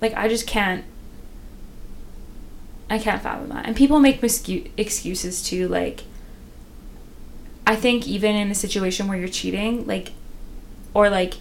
[0.00, 0.84] like i just can't
[2.88, 6.04] i can't fathom that and people make miscu- excuses too like
[7.66, 10.12] i think even in a situation where you're cheating like
[10.94, 11.34] or like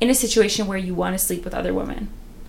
[0.00, 2.08] in a situation where you want to sleep with other women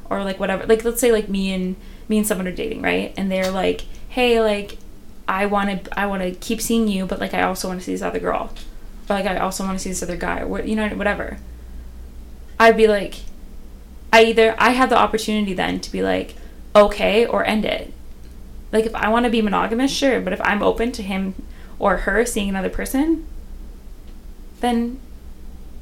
[0.10, 1.76] or like whatever like let's say like me and
[2.08, 3.14] me and someone are dating right?
[3.18, 4.78] And they're like hey like
[5.28, 7.86] i want to i want to keep seeing you but like i also want to
[7.86, 8.54] see this other girl
[9.10, 11.38] or like i also want to see this other guy what you know whatever.
[12.60, 13.16] I'd be like
[14.14, 16.36] i either i have the opportunity then to be like
[16.76, 17.92] okay or end it.
[18.72, 21.36] Like if i want to be monogamous sure but if i'm open to him
[21.82, 23.26] or her seeing another person
[24.60, 25.00] then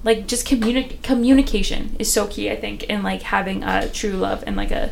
[0.04, 4.42] like just communi- communication is so key i think in like having a true love
[4.48, 4.90] and like a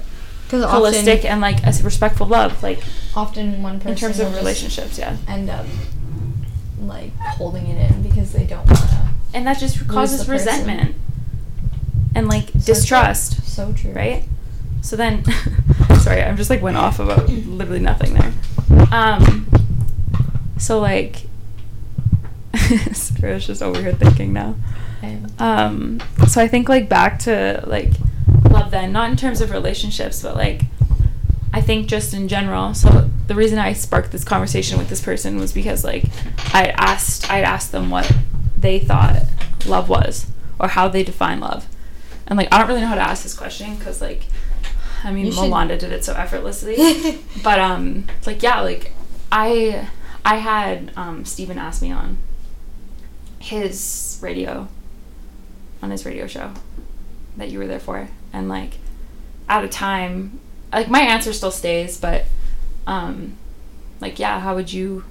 [0.50, 2.80] holistic and like a respectful love like
[3.16, 5.66] often one person in terms of relationships yeah end up
[6.82, 9.10] like holding it in because they don't want to.
[9.34, 10.94] and that just causes resentment
[12.16, 13.92] and like So distrust So true.
[13.94, 14.26] right
[14.82, 15.24] so then
[16.02, 18.34] sorry i'm just like went off about literally nothing there
[18.92, 19.48] um
[20.58, 21.28] so like
[22.94, 24.56] Sarah's just over here thinking now.
[25.40, 27.92] Um so i think like back to like
[28.50, 30.62] love then not in terms of relationships but like
[31.54, 35.38] i think just in general so the reason i sparked this conversation with this person
[35.38, 36.04] was because like
[36.54, 38.12] i asked i'd asked them what
[38.58, 39.24] they thought
[39.66, 40.28] love was
[40.60, 41.68] or how they define love.
[42.26, 44.26] And like i don't really know how to ask this question because like
[45.04, 46.76] i mean Molanda did it so effortlessly.
[47.44, 48.94] But um like yeah like
[49.32, 49.88] i
[50.28, 52.18] i had um Steven ask me on
[53.40, 54.68] his radio
[55.82, 56.52] on his radio show
[57.38, 58.10] that you were there for.
[58.34, 58.74] And like
[59.48, 60.40] at a time
[60.74, 62.26] like my answer still stays but
[62.86, 63.38] um
[64.02, 65.06] like yeah how would you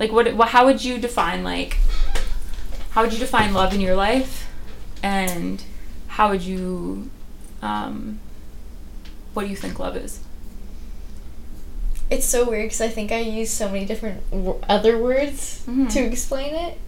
[0.00, 1.78] like what, what how would you define like
[2.90, 4.48] how would you define love in your life?
[5.02, 5.62] And
[6.08, 7.10] how would you
[7.62, 8.18] um
[9.32, 10.20] what do you think love is
[12.14, 15.90] it's so weird because I think I use so many different w- other words Mhm.
[15.92, 16.78] to explain it.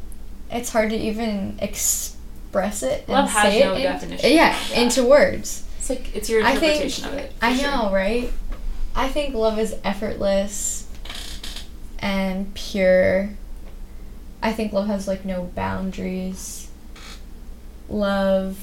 [0.50, 3.00] It's hard to even express it.
[3.08, 4.30] And Love has say no it in- definition.
[4.32, 4.80] Yeah, Yeah.
[4.80, 5.62] into words.
[5.78, 7.70] it's like it's your I think- interpretation of it I sure.
[7.70, 8.30] know, right?
[8.94, 10.84] I think love is effortless
[12.00, 13.30] and pure.
[14.42, 16.68] I think love has like no boundaries.
[17.88, 18.56] Love.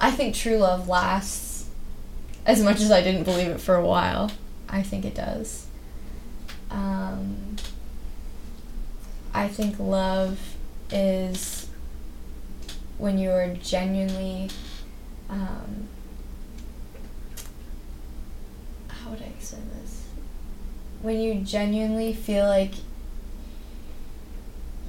[0.00, 1.49] I think true love lasts
[2.46, 4.30] as much as I didn't believe it for a while.
[4.68, 5.66] I think it does.
[6.70, 7.56] Um,
[9.34, 10.38] I think love
[10.90, 11.68] is
[12.98, 14.50] when you are genuinely
[15.28, 15.88] um,
[18.88, 20.04] how would I explain this?
[21.02, 22.72] When you genuinely feel like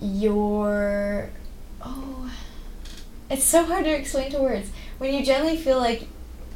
[0.02, 1.30] you're
[1.84, 2.32] oh
[3.30, 4.70] it's so hard to explain to words.
[4.98, 6.08] When you genuinely feel like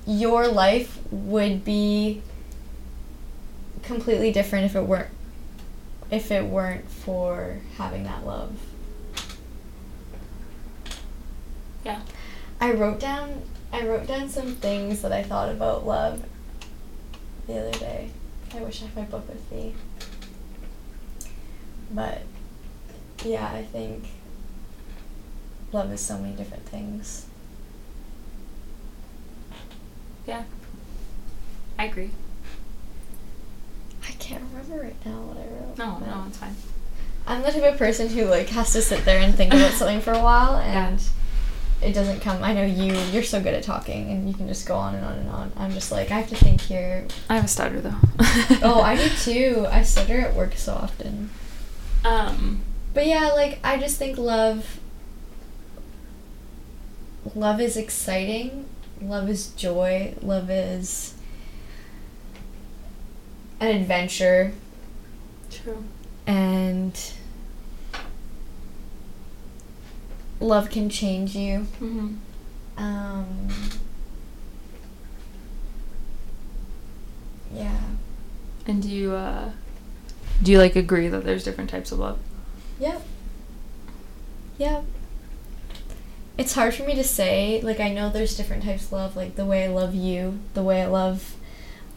[0.05, 2.21] your life would be
[3.83, 5.09] completely different if it weren't
[6.11, 8.55] if it weren't for having that love.
[11.83, 12.01] yeah
[12.59, 13.41] I wrote down
[13.71, 16.23] I wrote down some things that I thought about love
[17.47, 18.09] the other day.
[18.53, 19.73] I wish I had my book with me.
[21.91, 22.21] But
[23.23, 24.05] yeah, I think
[25.71, 27.25] love is so many different things.
[30.27, 30.43] Yeah
[31.77, 32.11] i agree
[34.07, 35.77] I can't remember right now what I wrote.
[35.77, 36.55] no but- no it's fine
[37.27, 39.99] I'm the type of person who like has to sit there and think about something
[40.01, 40.89] for a while Yeah.
[40.89, 41.01] and
[41.81, 44.67] it doesn't come I know you you're so good at talking and you can just
[44.67, 45.51] go on and on and on.
[45.57, 47.05] I'm just like I have to think here.
[47.29, 47.95] i have a stutter though
[48.63, 49.65] Oh, I do too.
[49.69, 51.29] I stutter at work so often.
[52.03, 52.61] um
[52.93, 54.79] But yeah, like I just think love
[57.33, 58.65] love is exciting.
[59.01, 60.13] Love is joy.
[60.21, 61.13] Love is
[63.59, 64.51] an adventure
[65.49, 65.83] true
[66.27, 67.11] and
[70.39, 71.59] love can change you.
[71.79, 72.15] mm-hmm.
[72.77, 73.49] Um
[77.53, 77.79] Yeah.
[78.67, 79.51] and do you uh
[80.43, 82.19] do you like agree that there's different types of love
[82.79, 83.01] Yep.
[84.57, 84.83] Yep.
[86.37, 87.61] It's hard for me to say.
[87.61, 89.15] Like, I know there's different types of love.
[89.15, 91.35] Like, the way I love you, the way I love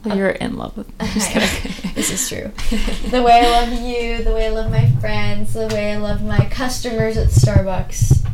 [0.05, 0.91] Well, you're in love with.
[1.01, 1.93] I'm just kidding.
[1.95, 2.53] this is true.
[3.11, 6.22] The way I love you, the way I love my friends, the way I love
[6.22, 8.24] my customers at Starbucks,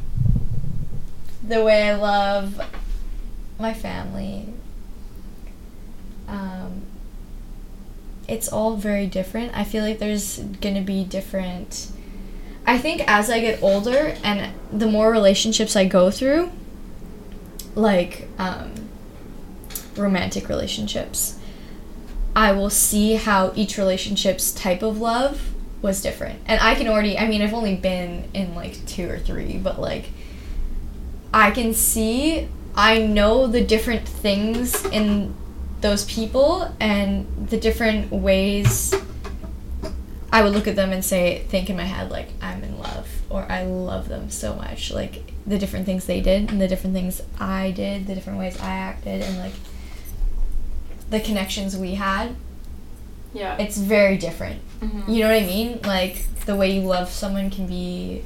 [1.47, 2.61] the way I love
[3.59, 4.53] my family.
[6.29, 6.83] Um,
[8.29, 9.57] it's all very different.
[9.57, 11.91] I feel like there's gonna be different.
[12.67, 16.51] I think as I get older and the more relationships I go through,
[17.75, 18.89] like um,
[19.97, 21.39] romantic relationships,
[22.35, 26.41] I will see how each relationship's type of love was different.
[26.47, 29.79] And I can already, I mean, I've only been in like two or three, but
[29.79, 30.07] like,
[31.33, 35.35] I can see, I know the different things in
[35.83, 38.95] those people and the different ways
[40.35, 43.09] I would look at them and say, think in my head, like, I'm in love,
[43.31, 44.91] or I love them so much.
[44.91, 48.59] Like, the different things they did, and the different things I did, the different ways
[48.61, 49.53] I acted, and like,
[51.09, 52.35] the connections we had.
[53.33, 53.57] Yeah.
[53.59, 54.61] It's very different.
[54.81, 55.09] Mhm.
[55.09, 55.79] You know what I mean?
[55.85, 58.25] Like, the way you love someone can be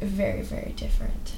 [0.00, 1.32] very, very different.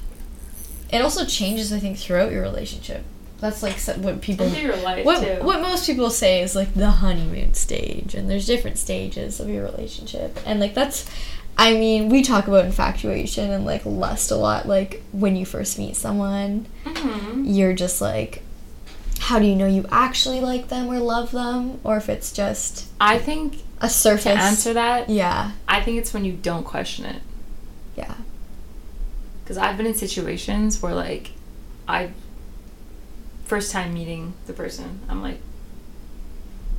[0.93, 3.05] It also changes, I think, throughout your relationship.
[3.43, 5.45] That's like what people what, too.
[5.45, 9.65] what most people say is like the honeymoon stage and there's different stages of your
[9.65, 11.11] relationship and like that's
[11.59, 15.77] i mean we talk about infatuation and like lust a lot like when you first
[15.77, 17.43] meet someone Mhm.
[17.45, 18.43] you're just like
[19.19, 22.87] how do you know you actually like them or love them or if it's just
[23.01, 27.05] I think a surface to answer that, yeah I think it's when you don't question
[27.07, 27.21] it.
[27.97, 28.15] yeah
[29.43, 31.33] Because I've been in situations where, like,
[31.89, 32.11] I
[33.53, 35.37] first time meeting the person, I'm like,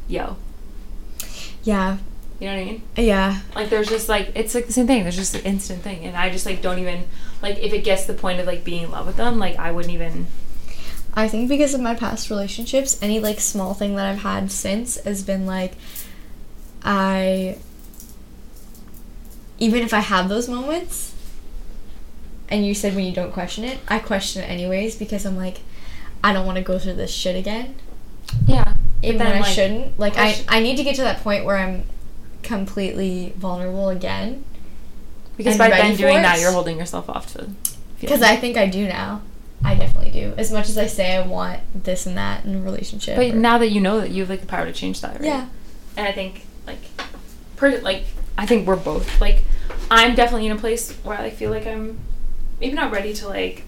[0.07, 0.38] yo,
[1.63, 1.99] yeah
[2.39, 2.84] you know what I mean?
[2.95, 5.03] yeah Like, there's just like it's like the same thing.
[5.03, 7.05] There's just an instant thing, and I just like don't even
[7.43, 9.57] like if it gets to the point of like being in love with them, like
[9.57, 10.26] I wouldn't even.
[11.13, 14.97] I think because of my past relationships, any like small thing that I've had since
[15.03, 15.74] has been like
[16.84, 17.59] I
[19.59, 21.13] even if I have those moments
[22.49, 25.59] and you said when you don't question it, I question it anyways because I'm like
[26.24, 27.76] I don't want to go through this shit again.
[28.47, 28.74] Yeah.
[29.01, 29.99] Even then, when I like, shouldn't.
[29.99, 31.84] Like I, question- I need to get to that point where I'm
[32.41, 34.45] completely vulnerable again.
[35.36, 36.21] Because by then doing it.
[36.21, 37.49] that, you're holding yourself off to.
[37.99, 39.21] Because I think I do now.
[39.65, 40.34] I definitely do.
[40.38, 43.15] As much as I say I want this and that in a relationship.
[43.15, 45.15] But or- now that you know that you have like the power to change that,
[45.15, 45.24] right?
[45.24, 45.47] Yeah.
[45.97, 46.80] And I think like,
[47.55, 48.05] per like
[48.38, 49.43] I think we're both like,
[49.91, 51.99] I'm definitely in a place where I feel like I'm
[52.59, 53.63] maybe not ready to like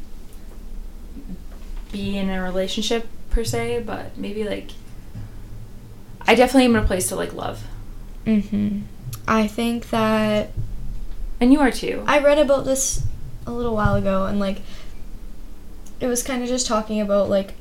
[1.92, 4.72] be in a relationship per se, but maybe like
[6.28, 7.64] I definitely am in a place to like love,
[8.26, 8.80] Mm-hmm.
[9.28, 10.50] I think that
[11.40, 12.04] and you are too.
[12.08, 13.04] I read about this
[13.46, 14.62] a little while ago, and like,
[16.00, 17.54] it was kind of just talking about like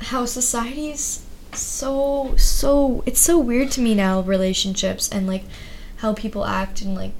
[0.00, 5.44] how society's so so it's so weird to me now relationships and like
[5.98, 7.12] how people act and like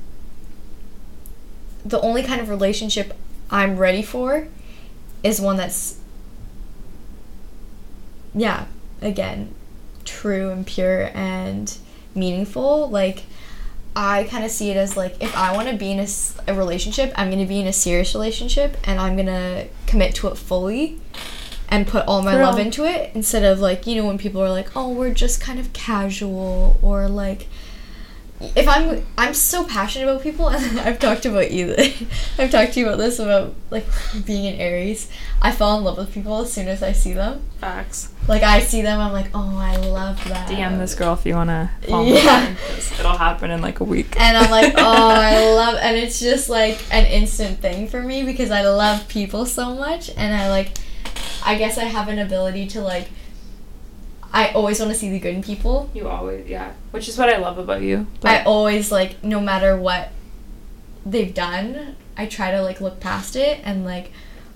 [1.85, 3.15] the only kind of relationship
[3.51, 4.49] I'm ready for
[5.27, 5.99] is one that's
[8.35, 8.67] yeah
[9.01, 9.55] again
[10.07, 11.77] true and pure and
[12.15, 12.89] meaningful.
[12.89, 13.25] Like
[13.95, 16.07] I kind of see it as like if I want to be in
[16.47, 20.15] a relationship, I'm going to be in a serious relationship and I'm going to commit
[20.17, 21.01] to it fully
[21.69, 24.51] and put all my love into it instead of like, you know, when people are
[24.51, 27.49] like, "Oh, we're just kind of casual" or like
[28.41, 31.75] if I'm I'm so passionate about people and I've talked about you
[32.39, 33.87] I've talked to you about this about like
[34.25, 35.11] being an Aries.
[35.41, 37.43] I fall in love with people as soon as I see them.
[37.61, 38.13] Facts.
[38.29, 41.35] Like I see them, I'm like, "Oh, I love that." DM this girl if you
[41.35, 41.71] wanna.
[41.87, 42.55] Yeah.
[42.99, 44.19] It'll happen in like a week.
[44.21, 48.25] and I'm like, oh, I love, and it's just like an instant thing for me
[48.25, 50.77] because I love people so much, and I like,
[51.45, 53.09] I guess I have an ability to like,
[54.37, 55.91] I always want to see the good in people.
[55.95, 56.75] You always, yeah.
[56.91, 58.07] Which is what I love about you.
[58.21, 58.31] But.
[58.31, 60.11] I always like, no matter what
[61.07, 64.13] they've done, I try to like look past it and like,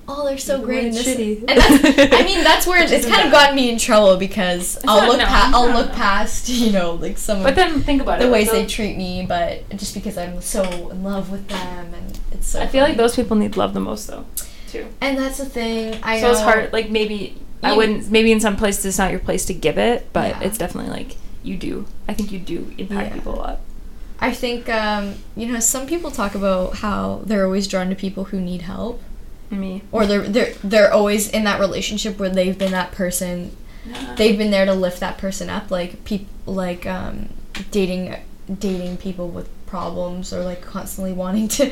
[0.06, 0.88] oh, they're so great.
[0.88, 1.44] And, it's this, shitty.
[1.48, 4.78] and that's, I mean, that's where it's isn't kind of gotten me in trouble because
[4.86, 7.80] I'll not- look, no, pa- I'll look past, you know, like some but of then
[7.80, 8.24] think about it.
[8.24, 11.94] the like, ways they treat me, but just because I'm so in love with them
[11.94, 12.60] and it's so.
[12.60, 14.26] I feel like those people need love the most though,
[14.68, 14.88] too.
[15.00, 15.98] And that's the thing.
[16.02, 16.32] I so know.
[16.32, 16.72] it's hard.
[16.74, 18.10] Like maybe I wouldn't.
[18.10, 20.40] Maybe in some places it's not your place to give it, but Yeah.
[20.42, 21.86] it's definitely like you do.
[22.08, 23.14] I think you do impact Yeah.
[23.14, 23.60] people a lot.
[24.20, 28.24] I think um, you know some people talk about how they're always drawn to people
[28.24, 29.02] who need help,
[29.50, 29.82] Me.
[29.92, 33.56] or they're they're they're always in that relationship where they've been that person.
[34.16, 37.30] They've been there to lift that person up, like people like um,
[37.70, 38.14] dating
[38.58, 41.70] dating people with problems or like constantly wanting to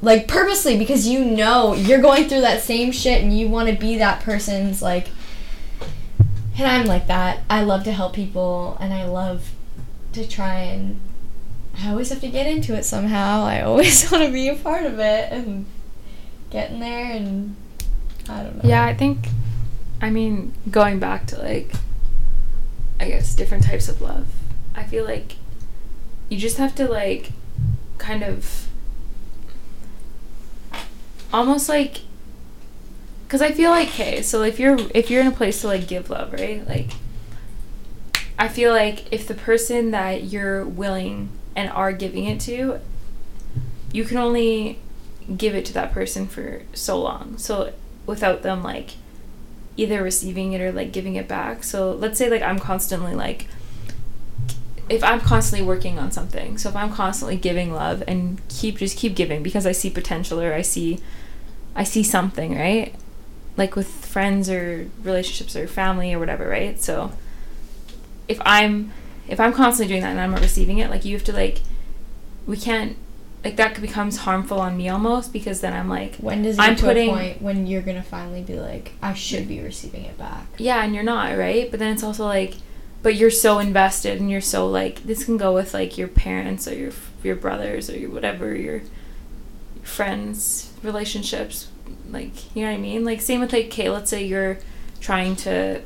[0.00, 3.74] like purposely because you know you're going through that same shit and you want to
[3.74, 5.08] be that person's like
[6.58, 7.40] and I'm like that.
[7.48, 9.52] I love to help people and I love
[10.12, 11.00] to try and
[11.78, 13.44] I always have to get into it somehow.
[13.44, 15.66] I always want to be a part of it and
[16.50, 17.56] get in there and
[18.28, 18.68] I don't know.
[18.68, 19.28] Yeah, I think,
[20.00, 21.72] I mean, going back to like,
[23.00, 24.26] I guess, different types of love,
[24.74, 25.36] I feel like
[26.28, 27.32] you just have to like
[27.98, 28.68] kind of
[31.32, 32.00] almost like
[33.24, 35.86] because i feel like okay so if you're if you're in a place to like
[35.88, 36.66] give love right?
[36.68, 36.90] Like
[38.38, 42.80] i feel like if the person that you're willing and are giving it to
[43.92, 44.78] you can only
[45.36, 47.36] give it to that person for so long.
[47.38, 47.72] So
[48.06, 48.92] without them like
[49.76, 51.62] either receiving it or like giving it back.
[51.62, 53.46] So let's say like i'm constantly like
[54.88, 58.98] if I'm constantly working on something, so if I'm constantly giving love and keep just
[58.98, 60.98] keep giving because I see potential or I see
[61.74, 62.94] I see something, right?
[63.56, 66.80] Like with friends or relationships or family or whatever, right?
[66.80, 67.12] So
[68.28, 68.92] if I'm
[69.28, 71.62] if I'm constantly doing that and I'm not receiving it, like you have to like
[72.46, 72.96] we can't
[73.44, 76.76] like that becomes harmful on me almost because then I'm like when does it I'm
[76.76, 80.46] putting- a point when you're gonna finally be like, I should be receiving it back?
[80.58, 82.54] yeah and you're not right but then it's also like
[83.02, 86.68] but you're so invested and you're so like this can go with like your parents
[86.68, 86.92] or your
[87.24, 88.82] your brothers or your whatever your
[89.82, 91.68] friends relationships
[92.10, 93.04] like you know what i mean?
[93.04, 94.58] Like same with like okay let's say you're
[95.00, 95.80] trying to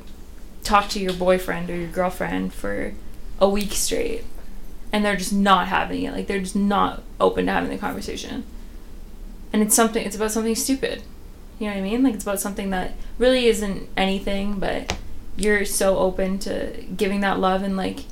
[0.62, 2.92] talk to your boyfriend or your girlfriend for
[3.38, 4.24] a week straight
[4.92, 8.44] and they're just not having it like they're just not open to having the conversation.
[9.52, 11.02] And it's something it's about something stupid.
[11.58, 12.02] You know what i mean?
[12.02, 14.96] Like it's about something that really isn't anything but
[15.36, 18.04] you're so open to giving that love and like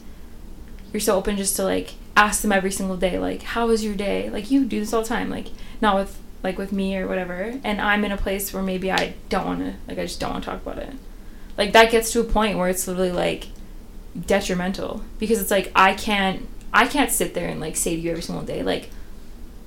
[0.93, 3.95] you're so open just to like ask them every single day like how was your
[3.95, 4.31] day?
[4.31, 5.49] Like you do this all the time like
[5.81, 7.59] not with like with me or whatever.
[7.65, 10.31] And i'm in a place where maybe i don't want to like i just don't
[10.31, 10.93] want to talk about it.
[11.57, 13.49] Like that gets to a point where it's literally like
[14.27, 15.03] detrimental.
[15.19, 18.23] Because it's like i can't i can't sit there and like say to you every
[18.23, 18.91] single day like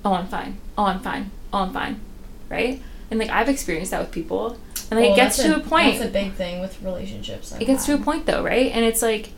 [0.06, 0.58] oh i'm fine.
[0.78, 1.32] Oh i'm fine.
[1.52, 2.00] Oh i'm fine.
[2.50, 2.82] Right?
[3.12, 4.58] And like i've experienced that with people.
[4.90, 5.98] And like Well, it gets to a, point.
[5.98, 7.52] That's a big thing with relationships.
[7.52, 8.72] it gets to a point though right?
[8.72, 9.32] And it's like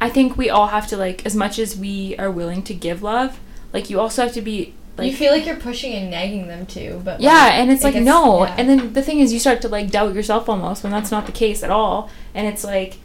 [0.00, 3.02] i think we all have to like as much as we are willing to give
[3.02, 3.38] love
[3.72, 6.66] like you also have to be like you feel like you're pushing and nagging them
[6.66, 8.54] too, but yeah like, and it's it like gets- no yeah.
[8.58, 11.26] and then the thing is you start to like doubt yourself almost when that's not
[11.26, 12.98] the case at all and it's like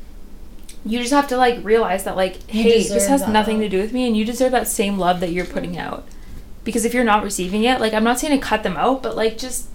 [0.86, 3.80] you just have to like realize that like You hey this has nothing to do
[3.80, 6.06] with me and you deserve that same love that you're putting out
[6.64, 9.16] because if you're not receiving it like i'm not saying to cut them out but
[9.16, 9.70] like just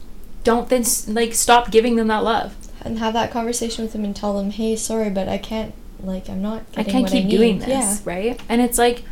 [0.45, 4.17] don't then like stop giving them that love and have that conversation with them and
[4.17, 5.75] tell them, hey, sorry, but I can't.
[6.05, 6.63] Like, I'm not.
[6.77, 7.97] I can't what keep I doing this, Yeah.
[8.05, 8.41] right?
[8.49, 9.03] And it's like,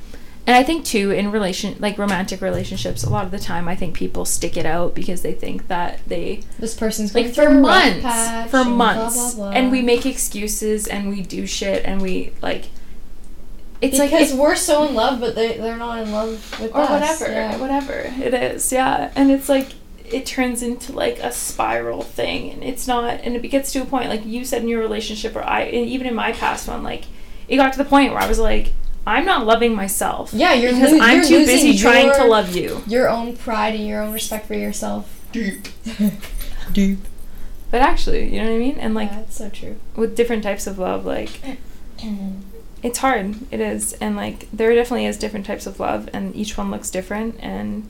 [0.47, 3.77] and I think too in relation like romantic relationships, a lot of the time I
[3.77, 8.01] think people stick it out because they think that they This person's like for months,
[8.01, 9.59] for and blah, months, blah, blah.
[9.59, 12.67] and we make excuses and we do shit and we like.
[13.81, 16.75] It's like because it- we're so in love, but they they're not in love with
[16.75, 17.21] us, or us.
[17.21, 17.57] whatever, yeah.
[17.59, 17.93] whatever
[18.25, 19.13] it is, yeah.
[19.15, 19.69] And it's like
[20.13, 23.21] it turns into like a spiral thing, and it's not.
[23.23, 25.87] And it gets to a point, like you said in your relationship, or I, and
[25.87, 27.05] even in my past one, like
[27.49, 28.73] it got to the point where I was like,
[29.07, 30.33] I'm not loving myself.
[30.35, 32.83] Yeah, you're because lo- I'm you're too busy losing trying to love you.
[32.87, 35.27] Your own pride and your own respect for yourself.
[35.33, 35.69] Deep.
[36.73, 36.99] Deep.
[37.71, 38.79] But actually, you know what I mean?
[38.79, 39.77] And like yeah, it's so true.
[39.97, 41.41] with different types of love, like
[42.83, 43.37] it's hard.
[43.51, 46.91] It is, and like there definitely is different types of love, and each one looks
[46.91, 47.89] different, and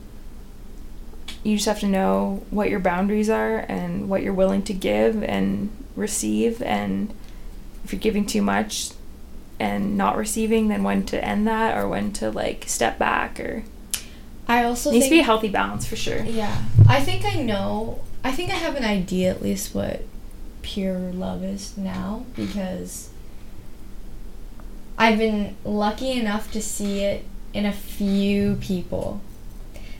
[1.43, 5.23] you just have to know what your boundaries are and what you're willing to give
[5.23, 7.13] and receive, and
[7.83, 8.91] if you're giving too much
[9.59, 13.63] and not receiving, then when to end that or when to like step back or
[14.47, 16.23] I also needs to be a healthy balance for sure.
[16.23, 16.63] Yeah.
[16.87, 18.01] I think I know.
[18.23, 20.01] I think I have an idea at least what
[20.63, 23.09] pure love is now because
[24.97, 29.21] I've been lucky enough to see it in a few people.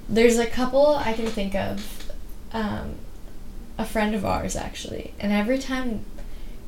[0.10, 2.12] There's a couple I can think of,
[2.52, 2.96] um,
[3.78, 6.04] a friend of ours actually, and every time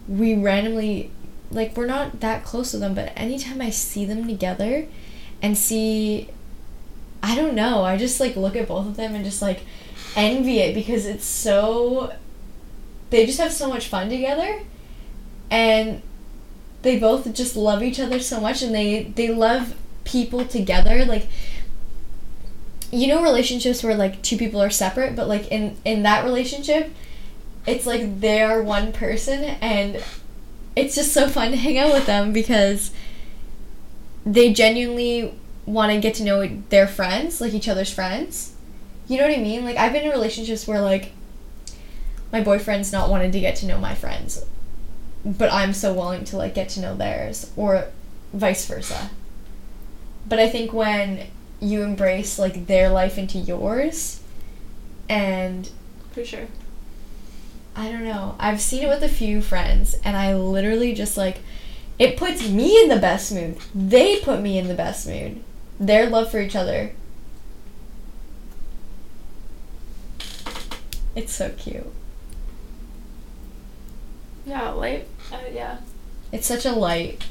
[0.07, 1.11] we randomly,
[1.49, 4.87] like, we're not that close to them, but anytime I see them together
[5.41, 6.29] and see
[7.23, 7.83] I don't know.
[7.83, 9.61] I just like look at both of them and just like
[10.15, 12.13] envy it because it's so
[13.09, 14.61] they just have so much fun together
[15.49, 16.01] and
[16.81, 21.27] they both just love each other so much and they they love people together like
[22.91, 26.91] you know relationships where like two people are separate but like in in that relationship
[27.65, 30.03] it's like they are one person and
[30.75, 32.91] it's just so fun to hang out with them because
[34.25, 35.33] they genuinely
[35.65, 38.55] want to get to know their friends, like each other's friends.
[39.07, 39.63] You know what I mean?
[39.65, 41.11] Like I've been in relationships where like
[42.31, 44.45] my boyfriend's not wanted to get to know my friends.
[45.23, 47.87] but I'm so willing to like get to know theirs or
[48.33, 49.11] vice versa.
[50.27, 51.27] But I think when
[51.61, 54.21] you embrace like their life into yours
[55.07, 55.69] and
[56.11, 56.47] For sure.
[57.75, 58.35] I don't know.
[58.39, 61.39] I've seen it with a few friends, and I literally just like
[61.97, 63.57] it puts me in the best mood.
[63.73, 65.43] They put me in the best mood.
[65.79, 66.93] Their love for each other.
[71.15, 71.91] It's so cute.
[74.45, 75.07] Yeah, light.
[75.31, 75.77] Uh, yeah.
[76.31, 77.23] It's such a light.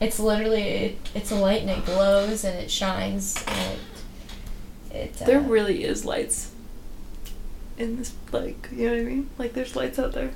[0.00, 3.78] It's literally it, it's a light and it glows and it shines and
[4.90, 4.96] it.
[4.96, 6.52] it uh, There really is lights
[7.76, 9.30] in this, like, you know what I mean?
[9.38, 10.30] Like, there's lights out there.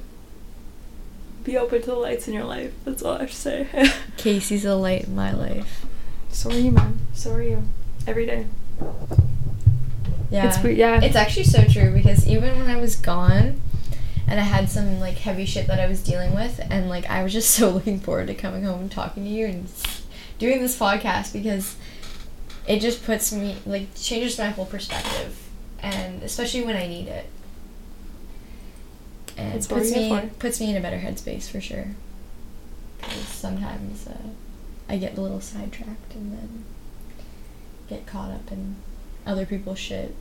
[1.44, 2.72] Be open to the lights in your life.
[2.84, 3.92] That's all I have to say.
[4.16, 5.84] Casey's a light in my life.
[6.30, 6.98] so are you, man.
[7.12, 7.62] So are you.
[8.06, 8.46] Every day.
[10.30, 10.48] Yeah.
[10.48, 10.64] It's.
[10.64, 11.02] Yeah.
[11.02, 13.60] It's actually so true because even when I was gone
[14.26, 17.22] and I had some like heavy shit that I was dealing with and like I
[17.22, 19.68] was just so looking forward to coming home and talking to you and
[20.38, 21.76] doing this podcast because
[22.66, 25.38] it just puts me like changes my whole perspective
[25.80, 27.26] and especially when I need it.
[29.36, 31.88] And That's puts me puts me in a better headspace for sure.
[32.98, 34.28] Because sometimes uh,
[34.88, 36.64] I get a little sidetracked and then
[37.88, 38.76] get caught up in
[39.26, 40.14] other people's shit,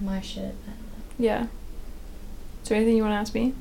[0.00, 0.42] my shit.
[0.66, 1.04] I don't know.
[1.18, 1.46] yeah.
[2.68, 3.54] Is there anything you want to ask me?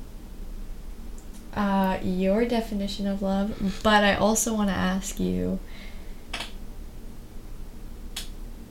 [1.55, 5.59] Uh, your definition of love, but I also want to ask you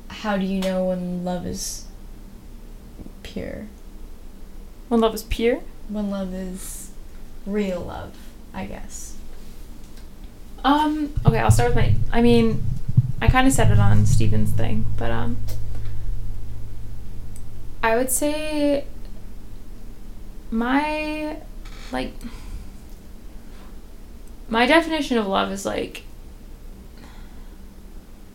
[0.09, 1.87] how do you know when love is
[3.23, 3.69] pure?
[4.89, 5.61] When love is pure?
[5.89, 6.91] When love is
[7.47, 8.15] real love,
[8.53, 9.17] I guess.
[10.63, 11.95] Um, okay, I'll start with my.
[12.13, 12.63] I mean,
[13.23, 15.39] I kind of said it on Steven's thing, but um,
[17.83, 18.85] I would say
[20.51, 21.37] my
[21.93, 22.13] like
[24.49, 26.03] my definition of love is like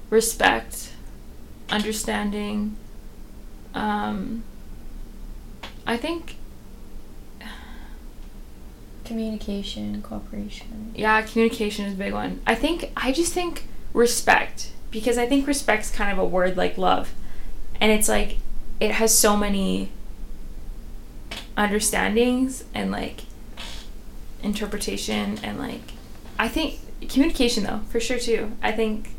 [0.09, 0.91] respect,
[1.70, 2.76] understanding.
[3.74, 4.43] Um,
[5.88, 6.36] I think
[9.05, 10.91] Communication, cooperation.
[10.95, 12.41] yeah, communication is a big one.
[12.47, 16.78] I think I just think respect because I think respect's kind of a word like
[16.78, 17.14] love.
[17.82, 18.38] And it's like
[18.80, 19.91] it has so many
[21.62, 23.22] understandings and like
[24.41, 25.93] interpretation and like
[26.39, 28.53] I think communication though, for sure too.
[28.64, 29.12] I think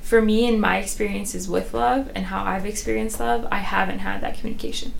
[0.00, 4.20] for me and my experiences with love and how I've experienced love, I haven't had
[4.22, 4.92] that communication.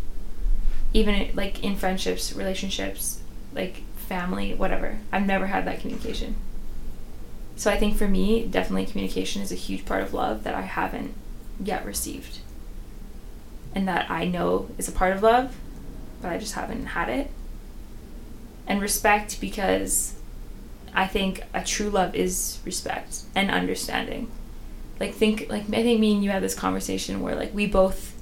[0.95, 3.21] Even like in friendships, relationships,
[3.53, 5.01] like family, whatever.
[5.11, 6.37] I've never had that communication.
[7.57, 10.63] So I think for me, definitely communication is a huge part of love that I
[10.63, 11.15] haven't
[11.59, 12.39] yet received.
[13.75, 15.57] And that I know is a part of love,
[16.23, 17.31] but I just haven't had it.
[18.67, 20.15] And respect because
[20.95, 24.31] I think a true love is respect and understanding.
[25.01, 28.15] Like think like I think me and you had this conversation where like we both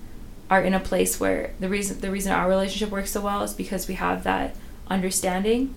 [0.49, 3.53] are in a place where the reason the reason our relationship works so well is
[3.53, 4.57] because we have that
[4.89, 5.75] understanding.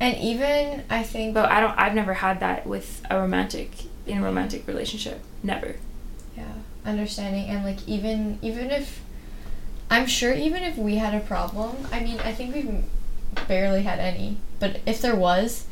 [0.00, 3.70] And even I think But I don't I've never had that with a romantic
[4.06, 5.20] in a romantic relationship.
[5.42, 5.76] Never.
[6.36, 6.52] yeah
[6.84, 9.02] understanding and like even even if
[9.90, 12.84] i'm sure even if we had a problem i mean i think we've
[13.48, 15.66] barely had any but if there was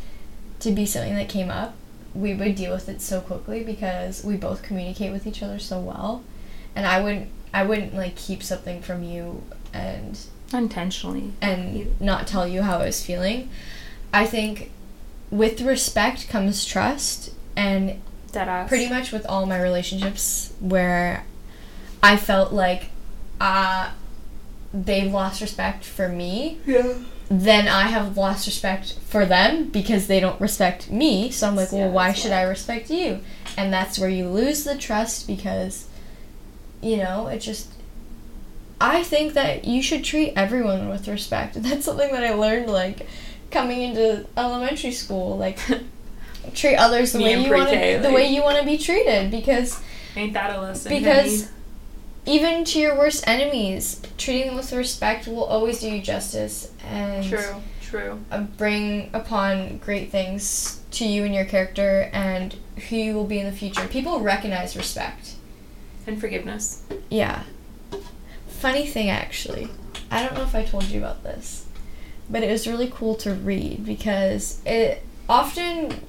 [0.60, 1.74] to be something that came up
[2.14, 5.78] we would deal with it so quickly because we both communicate with each other so
[5.78, 6.22] well
[6.74, 9.42] and i wouldn't i wouldn't like keep something from you
[9.72, 10.18] and
[10.52, 11.32] Unintentionally.
[11.42, 13.50] and not tell you how I was feeling.
[14.14, 14.70] I think
[15.30, 18.00] with respect comes trust, and
[18.68, 21.24] pretty much with all my relationships where
[22.02, 22.90] I felt like
[23.40, 23.90] uh,
[24.72, 26.94] they've lost respect for me, Yeah.
[27.30, 31.30] then I have lost respect for them because they don't respect me.
[31.30, 32.38] So I'm like, Yeah, well, why should why.
[32.38, 33.20] I respect you?
[33.56, 35.86] And that's where you lose the trust because,
[36.82, 37.68] you know, it just.
[38.80, 41.54] I think that you should treat everyone with respect.
[41.62, 43.08] That's something that I learned, like,
[43.50, 45.36] coming into elementary school.
[45.36, 45.58] Like,
[46.54, 48.64] treat others the Me way you want pre-K, to, the like- way you want to
[48.64, 49.32] be treated.
[49.32, 49.80] Because
[50.14, 50.90] Ain't that a lesson?
[50.96, 51.54] because honey?
[52.28, 57.26] Even to your worst enemies, treating them with respect will always do you justice and
[57.26, 57.62] True.
[57.80, 58.20] True.
[58.30, 62.54] uh, bring upon great things to you and your character and
[62.88, 63.86] who you will be in the future.
[63.88, 65.36] People recognize respect.
[66.06, 66.84] And forgiveness.
[67.08, 67.44] Yeah.
[68.46, 69.68] Funny thing, actually,
[70.10, 71.64] I don't know if I told you about this,
[72.28, 76.04] but it was really cool to read because it often,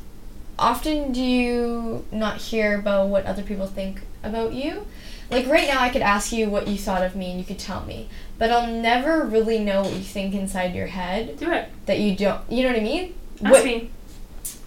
[0.57, 4.86] often do you not hear about what other people think about you.
[5.32, 7.59] Like right now, I could ask you what you thought of me and you could
[7.59, 8.09] tell me,
[8.39, 11.69] but I'll never really know what you think inside your head Do it.
[11.86, 12.41] that you don't.
[12.51, 13.13] You know what I mean?
[13.43, 13.89] Ask What- me.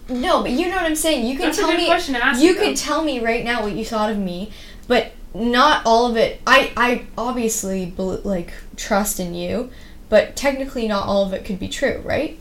[0.09, 1.25] No, but you know what I'm saying.
[1.25, 1.85] You can That's tell me.
[1.85, 4.51] question to ask you could tell me right now what you thought of me,
[4.87, 6.41] but not all of it.
[6.45, 9.69] I I obviously like trust in you,
[10.09, 12.37] but technically not all of it could be true, right?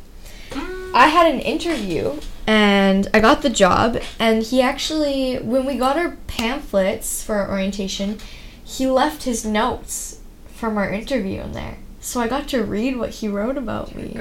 [0.50, 0.92] Mm.
[0.92, 5.96] I had an interview and I got the job and he actually when we got
[5.96, 8.18] our pamphlets for our orientation,
[8.64, 11.78] he left his notes from our interview in there.
[12.00, 14.12] So I got to read what he wrote about me.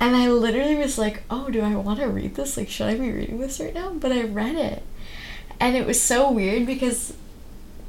[0.00, 2.56] And I literally was like, oh, do I want to read this?
[2.56, 3.92] Like, should I be reading this right now?
[3.92, 4.82] But I read it.
[5.60, 7.14] And it was so weird because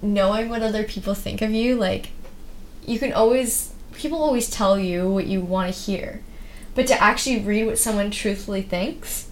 [0.01, 2.11] knowing what other people think of you, like,
[2.85, 6.21] you can always, people always tell you what you want to hear.
[6.75, 9.29] But to actually read what someone truthfully thinks,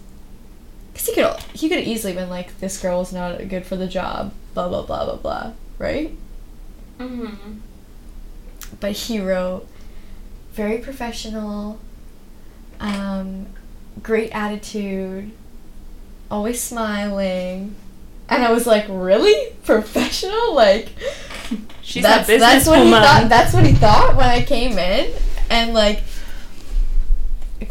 [0.92, 3.76] because he could, he could have easily been like, this girl is not good for
[3.76, 6.12] the job, blah, blah, blah, blah, blah, right?
[6.98, 7.58] Mm-hmm.
[8.78, 9.66] but he wrote
[10.52, 11.80] very professional,
[12.78, 13.46] um,
[14.02, 15.32] great attitude,
[16.30, 17.74] always smiling.
[18.28, 19.52] And I was like, really?
[19.64, 20.54] Professional?
[20.54, 20.90] Like
[21.82, 25.12] She's that's, that's what he thought that's what he thought when I came in.
[25.50, 26.00] And like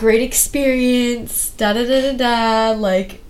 [0.01, 3.21] great experience, da da da da da, like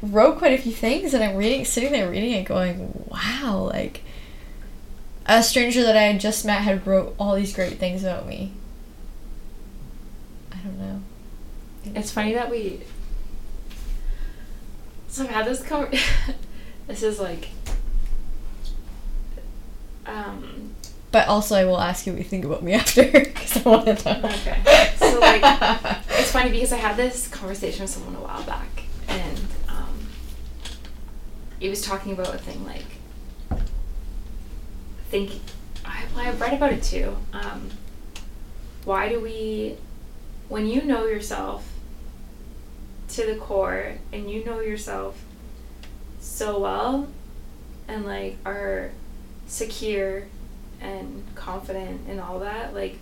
[0.00, 4.04] wrote quite a few things and I'm reading sitting there reading it going, Wow, like
[5.26, 8.52] a stranger that I had just met had wrote all these great things about me.
[10.52, 11.02] I don't know.
[11.86, 12.82] It's funny that we.
[15.08, 16.00] So I had this conver-
[16.86, 17.48] This is like.
[20.06, 20.76] Um.
[21.10, 23.98] But also, I will ask you what you think about me after because I want
[23.98, 24.28] to know.
[24.28, 24.99] Okay.
[25.10, 25.42] So, like,
[26.20, 29.38] It's funny because I had this conversation with someone a while back, and
[29.68, 30.06] um,
[31.58, 32.84] he was talking about a thing like.
[35.08, 35.32] Think,
[35.84, 37.16] I, well, I read about it too.
[37.32, 37.70] Um,
[38.84, 39.76] why do we,
[40.48, 41.66] when you know yourself
[43.08, 45.24] to the core and you know yourself
[46.20, 47.08] so well
[47.88, 48.92] and like are
[49.48, 50.26] secure
[50.80, 52.98] and confident and all that, like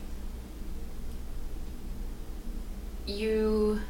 [3.08, 3.80] you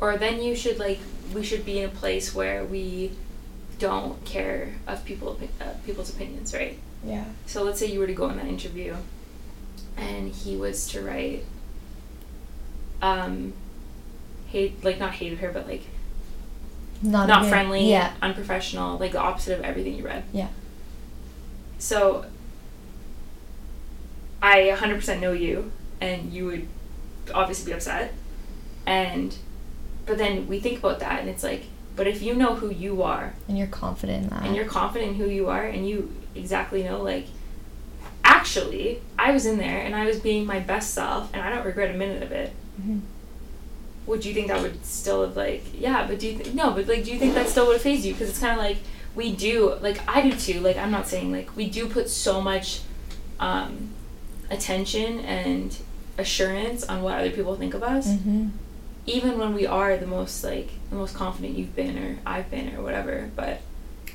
[0.00, 0.98] or then you should like
[1.34, 3.12] we should be in a place where we
[3.78, 6.78] don't care of people uh, people's opinions, right?
[7.04, 7.24] yeah.
[7.46, 8.94] So let's say you were to go in that interview
[9.96, 11.44] and he was to write
[13.02, 13.52] um
[14.48, 15.84] hate like not hated her but like
[17.02, 18.12] Not, not good- friendly, Yeah.
[18.20, 20.24] unprofessional, like the opposite of everything you read.
[20.32, 20.48] Yeah.
[21.78, 22.26] So
[24.42, 26.66] I 100% know you and you would
[27.34, 28.12] obviously be upset.
[28.86, 29.36] And
[30.06, 31.64] but then we think about that and it's like
[31.96, 34.44] but if you know who you are And you're confident in that.
[34.44, 37.26] and you're confident in who you are and you exactly know like
[38.24, 41.64] actually I was in there and I was being my best self and I don't
[41.64, 42.52] regret a minute of it.
[42.80, 43.00] Mhm.
[44.06, 46.86] Would you think that would still have like yeah, but do you th- no, but
[46.88, 48.12] like do you think that still would have fazed you?
[48.14, 48.78] Because it's kind of like
[49.14, 50.60] we do like I do too.
[50.60, 52.80] Like I'm not saying like we do put so much
[53.38, 53.90] um,
[54.50, 55.76] attention and
[56.20, 58.48] assurance on what other people think of us, Mm-hmm.
[59.06, 62.74] even when we are the most like the most confident you've been or I've been
[62.76, 63.30] or whatever.
[63.34, 63.60] But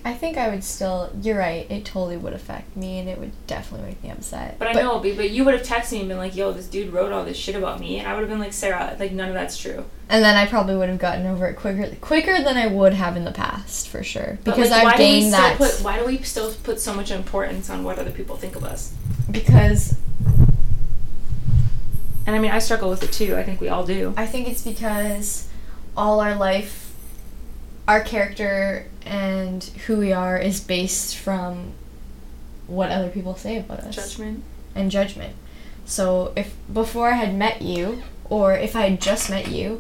[0.04, 1.10] I think I would still.
[1.20, 1.66] You're right.
[1.72, 4.60] It totally would affect me, and it would definitely make me upset.
[4.60, 6.68] but I know, but, but you would have texted me and been like, "Yo, this
[6.68, 9.12] dude wrote all this shit about me," and I would have been like, "Sarah, like
[9.14, 12.40] none of that's true." And then I probably would have gotten over it quicker, quicker
[12.44, 14.38] than I would have in the past, for sure.
[14.44, 15.58] But, Because like, I've gained that.
[15.58, 18.64] Put, why do we still put so much importance on what other people think of
[18.64, 18.94] us?
[19.32, 19.96] because
[22.26, 23.36] And I mean, I struggle with it too.
[23.36, 24.14] I think we all do.
[24.18, 25.48] I think it's because
[25.96, 26.94] all our life,
[27.88, 31.74] our character and who we are is based from
[32.68, 33.96] what other people say about us.
[33.96, 34.44] Judgment.
[34.74, 35.36] and judgment.
[35.86, 39.78] So if before I had met you, or if I had just met you,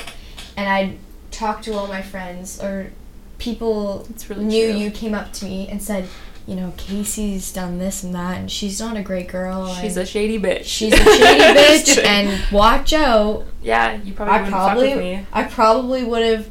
[0.55, 0.97] and I'd
[1.31, 2.91] talked to all my friends or
[3.39, 4.79] people really knew true.
[4.79, 6.07] you came up to me and said,
[6.47, 9.73] you know, Casey's done this and that, and she's not a great girl.
[9.73, 10.65] She's a shady bitch.
[10.65, 11.13] she's a shady
[11.59, 13.45] bitch, and watch out.
[13.63, 15.27] yeah, you probably I wouldn't probably, fuck with me.
[15.33, 16.47] I probably would have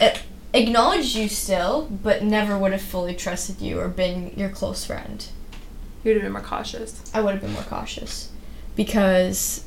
[0.00, 0.18] uh,
[0.52, 5.26] acknowledged you still, but never would have fully trusted you or been your close friend.
[6.04, 7.10] You would have been more cautious.
[7.14, 8.30] I would have been more cautious
[8.76, 9.64] because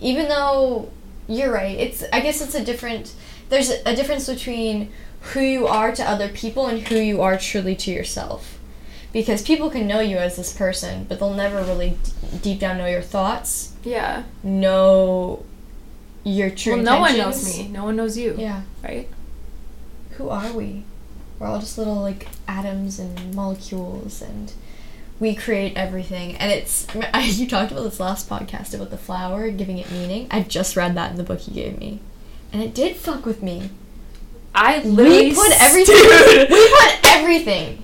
[0.00, 0.90] even though
[1.28, 3.14] you're right, it's I guess it's a different
[3.48, 4.92] there's a difference between
[5.32, 8.58] who you are to other people and who you are truly to yourself.
[9.12, 12.76] Because people can know you as this person, but they'll never really d- deep down
[12.78, 14.24] know your thoughts, Yeah.
[14.42, 15.44] know
[16.22, 17.68] your true well, no one knows me.
[17.68, 18.34] No one knows you.
[18.36, 18.62] Yeah.
[18.82, 19.08] Right.
[20.12, 20.84] Who are we?
[21.38, 24.52] We're all just little like atoms and molecules, and
[25.20, 26.34] we create everything.
[26.36, 30.26] And it's I, you talked about this last podcast about the flower giving it meaning.
[30.30, 32.00] I just read that in the book you gave me,
[32.52, 33.70] and it did fuck with me.
[34.56, 35.94] I literally We put everything.
[35.94, 36.50] Dude.
[36.50, 37.82] We put everything.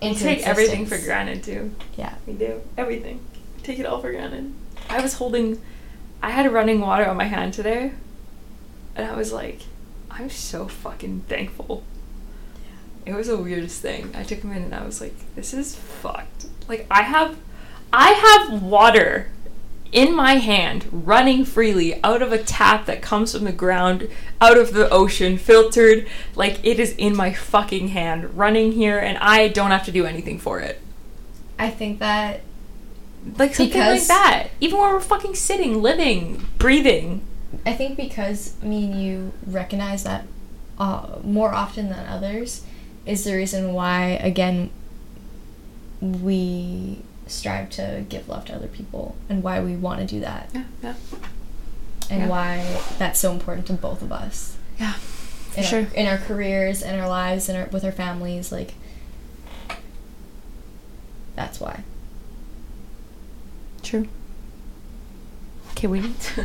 [0.00, 1.74] We Into take everything for granted too.
[1.96, 2.14] Yeah.
[2.26, 3.20] We do everything.
[3.56, 4.52] We take it all for granted.
[4.88, 5.60] I was holding,
[6.22, 7.92] I had running water on my hand today,
[8.94, 9.62] and I was like,
[10.10, 11.82] I'm so fucking thankful.
[13.06, 14.14] It was the weirdest thing.
[14.14, 16.46] I took a minute and I was like, this is fucked.
[16.68, 17.38] Like I have,
[17.90, 19.30] I have water
[19.92, 24.08] in my hand running freely out of a tap that comes from the ground,
[24.40, 26.06] out of the ocean, filtered.
[26.34, 30.06] Like it is in my fucking hand, running here, and I don't have to do
[30.06, 30.80] anything for it.
[31.58, 32.40] I think that
[33.36, 34.48] Like something like that.
[34.60, 37.22] Even when we're fucking sitting, living, breathing.
[37.64, 40.26] I think because me and you recognize that
[40.78, 42.64] uh, more often than others
[43.06, 44.70] is the reason why again
[46.00, 50.48] we strive to give love to other people and why we want to do that
[50.54, 50.94] Yeah, yeah.
[52.10, 52.28] and Yeah.
[52.28, 54.94] why that's so important to both of us Yeah.
[55.56, 55.80] in, sure.
[55.80, 58.74] our, in our careers in our lives and our, with our families like
[61.36, 61.82] that's why
[63.82, 64.08] True.
[65.70, 66.44] Okay, we need to.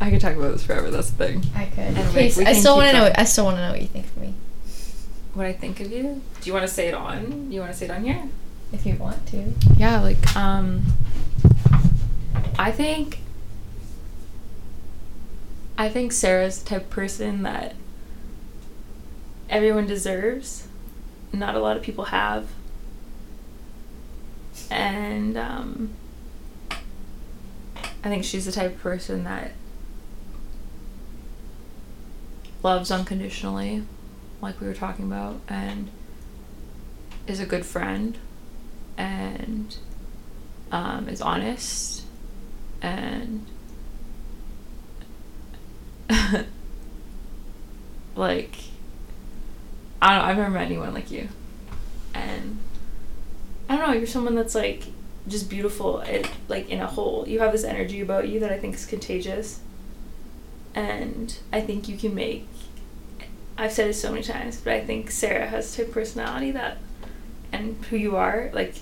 [0.00, 0.90] I could talk about this forever.
[0.90, 1.44] That's the thing.
[1.56, 3.10] I could Anyway, I still want to know.
[3.16, 4.34] I still want to know what you think of me
[5.34, 6.20] What I think of you?
[6.40, 7.50] Do you want to say it on?
[7.50, 8.22] You want to say it on here?
[8.72, 10.82] If you want to Yeah, like um.
[12.58, 13.20] I think.
[15.78, 17.74] I think Sarah's the type of person that
[19.48, 20.66] everyone deserves.
[21.32, 22.48] Not a lot of people have.
[24.70, 25.94] And um,
[26.70, 29.52] I think she's the type of person that
[32.62, 33.84] loves unconditionally,
[34.40, 35.90] like we were talking about, and
[37.26, 38.18] is a good friend,
[39.00, 39.76] and
[40.70, 42.04] um, is honest,
[42.82, 43.46] and
[48.14, 48.56] like
[50.02, 51.28] I don't know, I've never met anyone like you,
[52.14, 52.58] and
[53.70, 54.84] I don't know, you're someone that's like
[55.26, 57.26] just beautiful, it, like in a whole.
[57.26, 59.60] You have this energy about you that I think is contagious,
[60.74, 62.46] and I think you can make.
[63.56, 66.78] I've said it so many times, but I think Sarah has the type personality that,
[67.50, 68.74] and who you are, like,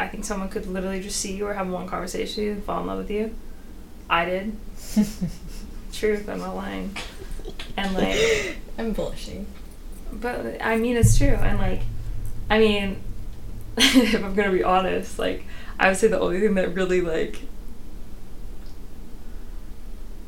[0.00, 2.64] I think someone could literally just see you or have one conversation with you and
[2.64, 3.34] fall in love with you.
[4.08, 4.56] I did.
[5.92, 6.96] Truth, I'm not lying.
[7.76, 9.46] And like, I'm blushing
[10.12, 11.28] but I mean, it's true.
[11.28, 11.82] And like,
[12.48, 13.02] I mean,
[13.76, 15.44] if I'm gonna be honest, like,
[15.78, 17.42] I would say the only thing that really like.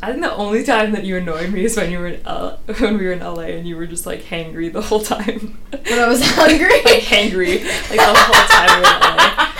[0.05, 2.59] I think the only time that you annoyed me is when you were in L-
[2.79, 5.59] when we were in LA and you were just like hangry the whole time.
[5.70, 9.52] when I was hungry like hangry, like the whole time we were in LA.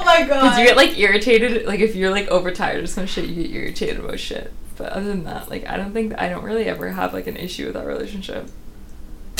[0.00, 3.06] Oh my god Because you get like irritated, like if you're like overtired or some
[3.06, 4.52] shit, you get irritated about shit.
[4.76, 7.36] But other than that, like I don't think I don't really ever have like an
[7.36, 8.48] issue with our relationship.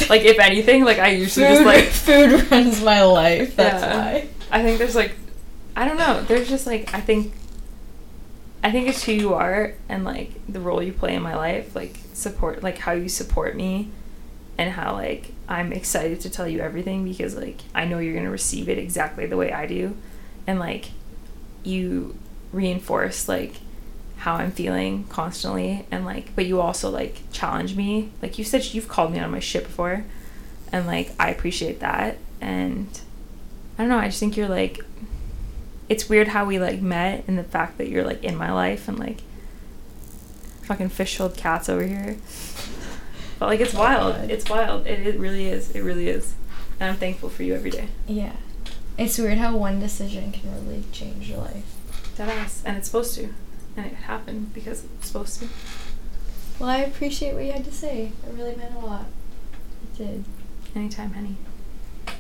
[0.09, 1.85] Like if anything, like I usually food, just like
[2.41, 3.57] food runs my life.
[3.57, 3.97] That's Yeah.
[3.97, 4.29] why.
[4.51, 5.13] I think there's like
[5.77, 6.23] I don't know.
[6.23, 7.33] There's just like I think
[8.63, 11.75] I think it's who you are and like the role you play in my life,
[11.75, 13.91] like support like how you support me
[14.57, 18.25] and how like I'm excited to tell you everything because like I know you're going
[18.25, 19.97] to receive it exactly the way I do
[20.47, 20.90] and like
[21.62, 22.18] you
[22.53, 23.57] reinforce like
[24.18, 28.11] how I'm feeling constantly and like but you also like challenge me.
[28.22, 30.05] Like you said you've called me on my shit before
[30.72, 33.01] and like I appreciate that and
[33.78, 34.80] I don't know, I just think you're like
[35.88, 38.88] it's weird how we like met and the fact that you're like in my life
[38.88, 39.22] and like
[40.62, 42.16] fucking fish-filled cats over here.
[43.38, 44.14] But like it's oh wild.
[44.14, 44.30] God.
[44.30, 44.86] It's wild.
[44.86, 45.70] It, it really is.
[45.72, 46.34] It really is.
[46.80, 47.88] And I'm thankful for you every day.
[48.07, 48.32] Yeah.
[48.97, 51.64] It's weird how one decision can really change your life.
[52.16, 52.62] That ass.
[52.64, 53.28] And it's supposed to.
[53.76, 55.49] And it happened because it's supposed to.
[56.61, 58.12] Well, I appreciate what you had to say.
[58.26, 59.07] It really meant a lot.
[59.82, 60.24] It did.
[60.76, 61.36] Anytime, honey.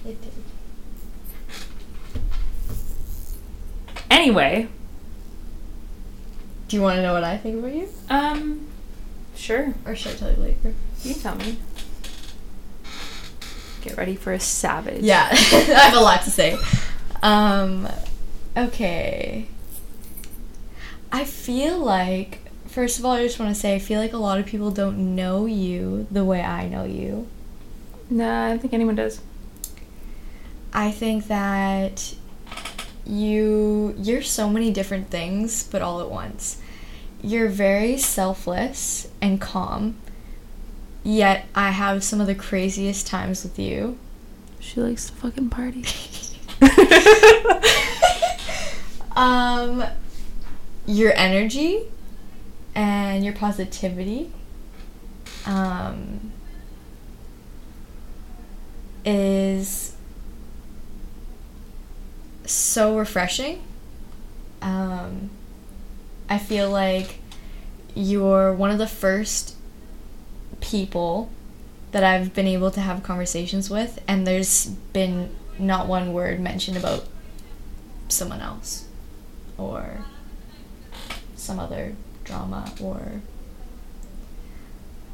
[0.04, 0.32] It did.
[4.10, 4.68] Anyway,
[6.68, 7.88] Do you want to know what I think about you?
[8.10, 8.66] um
[9.36, 9.74] sure.
[9.86, 10.74] Or should I tell you later?
[11.02, 11.58] You tell me.
[13.84, 15.02] Get ready for a savage.
[15.02, 16.56] Yeah, I have a lot to say.
[17.22, 17.86] Um,
[18.56, 19.46] okay.
[21.12, 24.16] I feel like, first of all, I just want to say, I feel like a
[24.16, 27.28] lot of people don't know you the way I know you.
[28.08, 29.20] Nah, I don't think anyone does.
[30.72, 32.14] I think that
[33.04, 36.58] you you're so many different things but all at once.
[37.22, 39.98] You're very selfless and calm
[41.04, 43.98] yet I have some of the craziest times with you.
[44.58, 45.84] She likes to fucking party.
[49.14, 49.84] um,
[50.86, 51.82] your energy
[52.74, 54.32] and your positivity
[55.46, 56.32] um,
[59.04, 59.94] is
[62.46, 63.62] so refreshing.
[64.62, 65.30] Um,
[66.28, 67.18] I feel like
[67.94, 69.53] you're one of the first
[70.64, 71.30] people
[71.92, 76.76] that I've been able to have conversations with, and there's been not one word mentioned
[76.76, 77.06] about
[78.08, 78.86] someone else
[79.56, 79.98] or
[81.36, 81.94] some other
[82.24, 83.20] drama or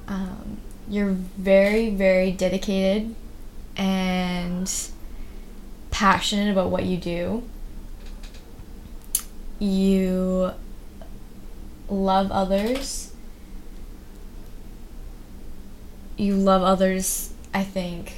[0.07, 3.14] um, you're very very dedicated
[3.76, 4.72] and
[5.90, 7.42] passionate about what you do.
[9.59, 10.53] You
[11.88, 13.09] love others
[16.21, 18.12] you love others i think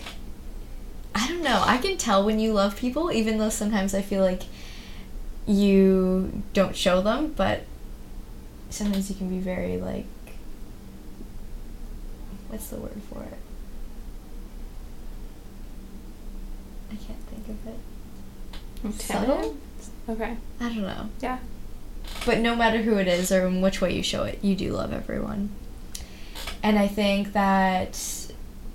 [1.15, 4.23] i don't know i can tell when you love people even though sometimes i feel
[4.23, 4.43] like
[5.47, 7.65] you don't show them but
[8.71, 10.05] sometimes you can be very like
[12.49, 13.39] what's the word for it
[16.91, 19.57] i can't think of it Subtle?
[20.09, 20.37] Okay.
[20.61, 21.39] i don't know Yeah.
[22.27, 24.73] but no matter who it is or in which way you show it, you do
[24.73, 25.51] love everyone.
[26.63, 27.99] And I think that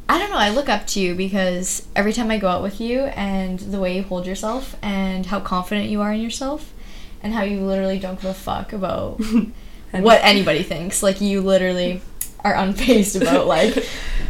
[0.10, 2.80] I don't know, I look up to you because every time I go out with
[2.80, 6.74] you and the way you hold yourself and how confident you are in yourself
[7.22, 9.20] and how you literally don't give a fuck about
[9.92, 11.04] what anybody thinks.
[11.04, 12.02] Like you literally
[12.44, 13.76] are unfazed about like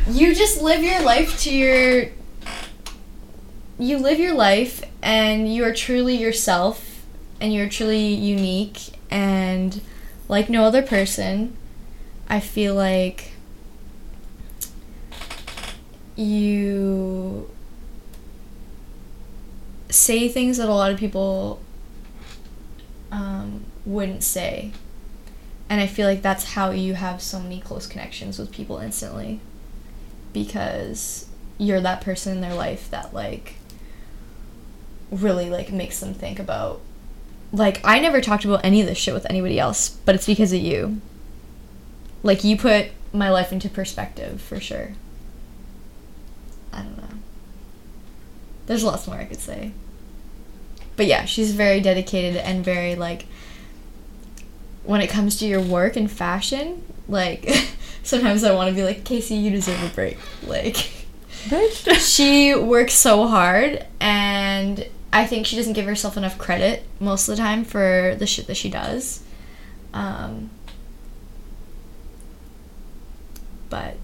[0.08, 2.10] you just live your life to your
[3.78, 7.06] you live your life and you are truly yourself
[7.40, 8.80] and you're truly unique
[9.12, 9.82] and
[10.28, 11.56] like no other person
[12.28, 13.34] i feel like
[16.18, 17.50] you
[19.90, 21.62] say things that a lot of people
[23.12, 24.74] um, wouldn't say
[25.70, 29.40] and i feel like that's how you have so many close connections with people instantly
[30.34, 33.56] because you're that person in their life that like
[35.10, 36.82] really like makes them think about
[37.52, 40.54] like I never talked about any of this shit with anybody else, but it's because
[40.54, 41.02] of you.
[42.24, 44.94] Like you put my life into perspective for sure.
[46.78, 47.18] I don't know.
[48.68, 49.72] There's lots more I could say.
[50.96, 53.26] But yeah, she's very dedicated and very like
[54.84, 57.50] when it comes to your work and fashion, like
[58.04, 60.76] sometimes I want to be like, "Casey, you deserve a break." Like
[61.46, 62.16] Bitch.
[62.16, 67.38] she works so hard and I think she doesn't give herself enough credit most of
[67.38, 69.24] the time for the shit that she does.
[69.94, 70.50] Um,
[73.70, 73.96] but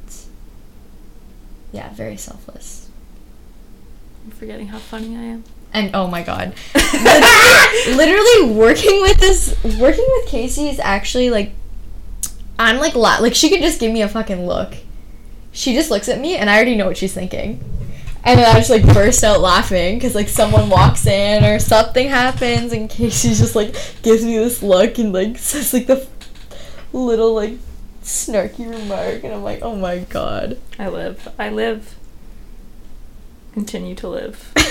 [1.74, 2.88] yeah, very selfless.
[4.24, 5.44] I'm forgetting how funny I am.
[5.74, 6.54] And oh my god.
[7.88, 11.52] literally, working with this working with Casey is actually like
[12.60, 14.76] I'm like la- like she could just give me a fucking look.
[15.52, 17.60] She just looks at me and I already know what she's thinking.
[18.24, 22.08] And then I just like burst out laughing because like someone walks in or something
[22.08, 26.08] happens and Casey just like gives me this look and like says like the
[26.94, 27.58] little like
[28.04, 30.60] snarky remark and I'm like, oh my god.
[30.80, 31.28] I live.
[31.40, 31.96] I live.
[33.54, 34.54] Continue to live.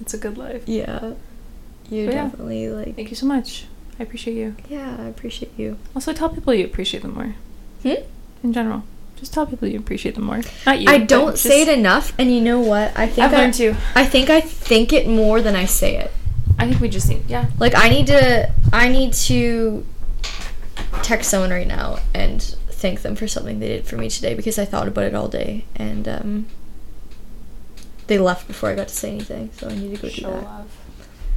[0.00, 0.62] It's a good life.
[0.66, 1.12] yeah.
[1.90, 2.22] You But yeah.
[2.24, 3.66] definitely like Thank you so much.
[3.98, 4.54] I appreciate you.
[4.68, 5.76] Yeah, I appreciate you.
[5.94, 7.34] Also, tell people you appreciate them more.
[7.82, 8.04] Hmm?
[8.42, 8.84] In general,
[9.16, 10.40] just tell people you appreciate them more.
[10.64, 10.88] Not you.
[10.88, 12.96] I don't say it enough, and you know what?
[12.96, 13.74] I think I've I, learned to.
[13.96, 16.12] I think I think it more than I say it.
[16.58, 17.28] I think we just need.
[17.28, 17.46] Yeah.
[17.58, 19.84] Like I need to I need to
[21.02, 24.58] text someone right now and thank them for something they did for me today because
[24.58, 26.46] I thought about it all day and um
[28.08, 30.22] they left before I got to say anything, so I need to go do that.
[30.22, 30.76] Show love.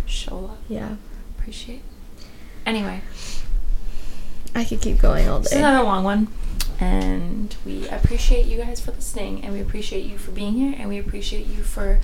[0.05, 0.57] Show love.
[0.69, 0.95] Yeah.
[1.37, 1.81] Appreciate.
[2.65, 3.01] Anyway,
[4.55, 5.59] I could keep going all this is day.
[5.59, 6.27] another long one,
[6.79, 10.87] and we appreciate you guys for listening, and we appreciate you for being here, and
[10.87, 11.99] we appreciate you for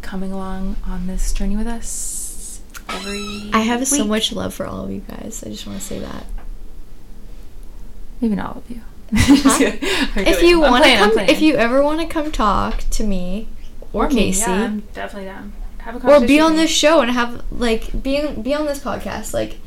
[0.00, 3.50] coming along on this journey with us every.
[3.52, 5.42] I have so much love for all of you guys.
[5.44, 6.24] I just want to say that.
[8.20, 8.80] Maybe not all of you.
[9.12, 9.58] Huh?
[10.16, 13.48] If you want to come if you ever want to come talk to me
[13.92, 15.52] or, me, Casey yeah, I'm definitely down.
[15.78, 16.26] Have a or conversation.
[16.28, 19.58] be on this show and have like be on, be on this podcast like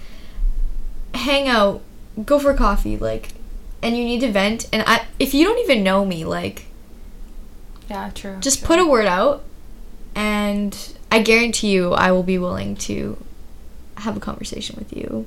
[1.14, 1.82] hang out
[2.26, 3.34] go for coffee like
[3.82, 6.68] and you need to vent and i if you don't even know me like
[7.90, 8.38] Yeah, true.
[8.40, 8.68] just true.
[8.68, 9.44] put a word out
[10.16, 13.18] and i guarantee you i will be willing to
[13.98, 15.26] have a conversation with you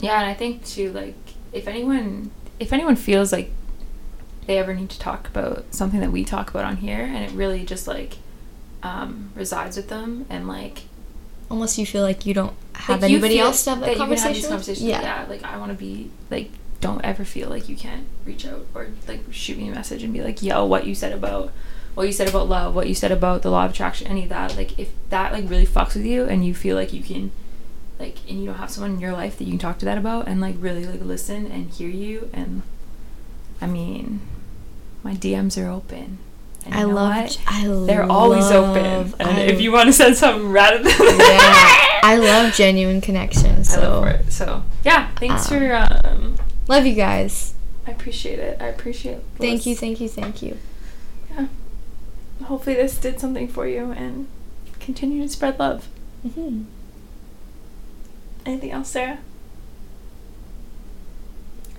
[0.00, 1.14] Yeah, and I think too, like,
[1.52, 3.50] if anyone if anyone feels like
[4.46, 7.30] they ever need to talk about something that we talk about on here and it
[7.32, 8.18] really just like
[8.82, 10.82] um, resides with them and like
[11.50, 14.26] unless you feel like you don't have like, anybody else to have that, can conversation.
[14.28, 14.50] have these with?
[14.50, 15.00] conversations Yeah.
[15.02, 18.66] yeah like i want to be like don't ever feel like you can't reach out
[18.74, 21.50] or like shoot me a message and be like yo what you said about
[21.94, 24.28] what you said about love what you said about the law of attraction any of
[24.28, 27.30] that like if that like really fucks with you and you feel like you can
[27.98, 29.96] like and you don't have someone in your life that you can talk to that
[29.98, 32.62] about and like really like listen and hear you and
[33.60, 34.20] i mean
[35.02, 36.18] my dms are open
[36.64, 37.14] and I love.
[37.16, 37.38] what?
[37.46, 38.84] I they're always open
[39.20, 43.72] and I- if you want to send something rather than yeah, I love genuine connections.
[43.72, 44.32] So love it.
[44.32, 46.36] So yeah, thanks Um, for um
[46.66, 47.54] love you guys.
[47.86, 48.60] I appreciate it.
[48.60, 49.24] I appreciate it.
[49.38, 50.58] Thank you, thank you, thank you.
[51.30, 51.46] Yeah.
[52.46, 54.26] Hopefully this did something for you and
[54.80, 55.86] continue to spread love.
[56.34, 56.62] hmm
[58.46, 59.18] Anything else, Sarah?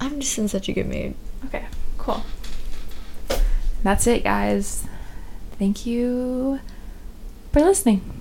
[0.02, 1.16] I'm just in such a good mood.
[1.46, 1.66] Okay,
[1.98, 2.24] cool.
[3.84, 4.86] That's it, guys.
[5.58, 6.60] Thank you
[7.54, 8.17] for listening.